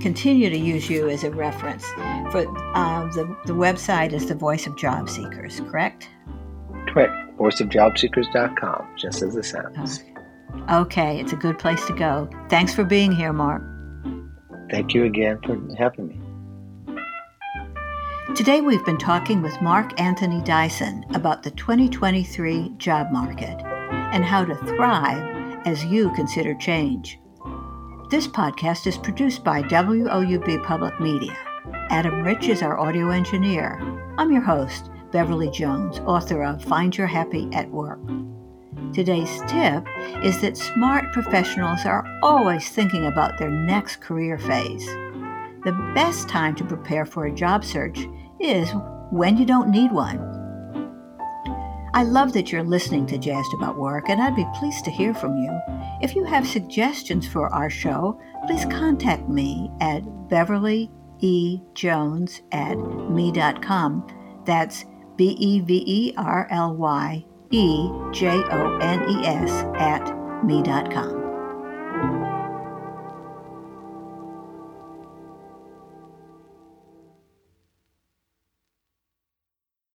continue 0.00 0.50
to 0.50 0.58
use 0.58 0.90
you 0.90 1.08
as 1.08 1.24
a 1.24 1.30
reference. 1.30 1.84
For 2.30 2.46
uh, 2.74 3.06
the, 3.12 3.36
the 3.46 3.52
website 3.54 4.12
is 4.12 4.26
the 4.26 4.34
Voice 4.34 4.66
of 4.66 4.76
Job 4.76 5.08
Seekers, 5.08 5.60
correct? 5.60 6.08
Correct. 6.88 7.12
Voiceofjobseekers.com, 7.38 8.96
just 8.96 9.22
as 9.22 9.36
it 9.36 9.44
sounds. 9.44 10.00
Okay. 10.00 10.74
okay, 10.74 11.20
it's 11.20 11.32
a 11.32 11.36
good 11.36 11.58
place 11.58 11.84
to 11.86 11.92
go. 11.92 12.28
Thanks 12.48 12.74
for 12.74 12.84
being 12.84 13.12
here, 13.12 13.32
Mark. 13.32 13.62
Thank 14.70 14.94
you 14.94 15.04
again 15.04 15.40
for 15.44 15.58
having 15.76 16.08
me. 16.08 16.23
Today 18.32 18.62
we've 18.62 18.84
been 18.84 18.98
talking 18.98 19.42
with 19.42 19.60
Mark 19.60 20.00
Anthony 20.00 20.40
Dyson 20.40 21.04
about 21.14 21.44
the 21.44 21.52
2023 21.52 22.70
job 22.78 23.12
market 23.12 23.60
and 24.12 24.24
how 24.24 24.44
to 24.44 24.56
thrive 24.56 25.60
as 25.66 25.84
you 25.84 26.10
consider 26.14 26.54
change. 26.54 27.20
This 28.10 28.26
podcast 28.26 28.88
is 28.88 28.96
produced 28.96 29.44
by 29.44 29.62
WOUB 29.62 30.64
Public 30.64 30.98
Media. 30.98 31.36
Adam 31.90 32.24
Rich 32.24 32.48
is 32.48 32.62
our 32.62 32.80
audio 32.80 33.10
engineer. 33.10 33.78
I'm 34.18 34.32
your 34.32 34.42
host, 34.42 34.90
Beverly 35.12 35.50
Jones, 35.50 36.00
author 36.00 36.42
of 36.42 36.64
Find 36.64 36.96
Your 36.96 37.06
Happy 37.06 37.48
at 37.52 37.70
Work. 37.70 38.00
Today's 38.92 39.42
tip 39.46 39.86
is 40.24 40.40
that 40.40 40.56
smart 40.56 41.12
professionals 41.12 41.84
are 41.84 42.04
always 42.22 42.68
thinking 42.70 43.06
about 43.06 43.38
their 43.38 43.50
next 43.50 44.00
career 44.00 44.38
phase. 44.38 44.88
The 45.64 45.92
best 45.94 46.28
time 46.28 46.54
to 46.56 46.64
prepare 46.64 47.06
for 47.06 47.26
a 47.26 47.34
job 47.34 47.64
search 47.64 47.98
is 48.38 48.70
when 49.10 49.36
you 49.38 49.46
don't 49.46 49.70
need 49.70 49.92
one. 49.92 50.18
I 51.94 52.02
love 52.02 52.32
that 52.32 52.50
you're 52.50 52.64
listening 52.64 53.06
to 53.06 53.18
Jazzed 53.18 53.54
About 53.54 53.78
Work, 53.78 54.08
and 54.08 54.20
I'd 54.20 54.34
be 54.34 54.44
pleased 54.56 54.84
to 54.84 54.90
hear 54.90 55.14
from 55.14 55.36
you. 55.38 55.58
If 56.02 56.16
you 56.16 56.24
have 56.24 56.46
suggestions 56.46 57.26
for 57.26 57.48
our 57.54 57.70
show, 57.70 58.20
please 58.46 58.64
contact 58.64 59.28
me 59.28 59.70
at 59.80 60.02
Beverly 60.28 60.90
E. 61.20 61.60
Jones 61.74 62.42
at 62.52 62.76
me.com. 62.76 64.42
That's 64.44 64.84
B 65.16 65.36
E 65.38 65.60
V 65.60 65.84
E 65.86 66.14
R 66.16 66.48
L 66.50 66.74
Y 66.74 67.24
E 67.50 67.90
J 68.12 68.28
O 68.28 68.78
N 68.78 69.08
E 69.08 69.26
S 69.26 69.52
at 69.78 70.44
me.com. 70.44 71.23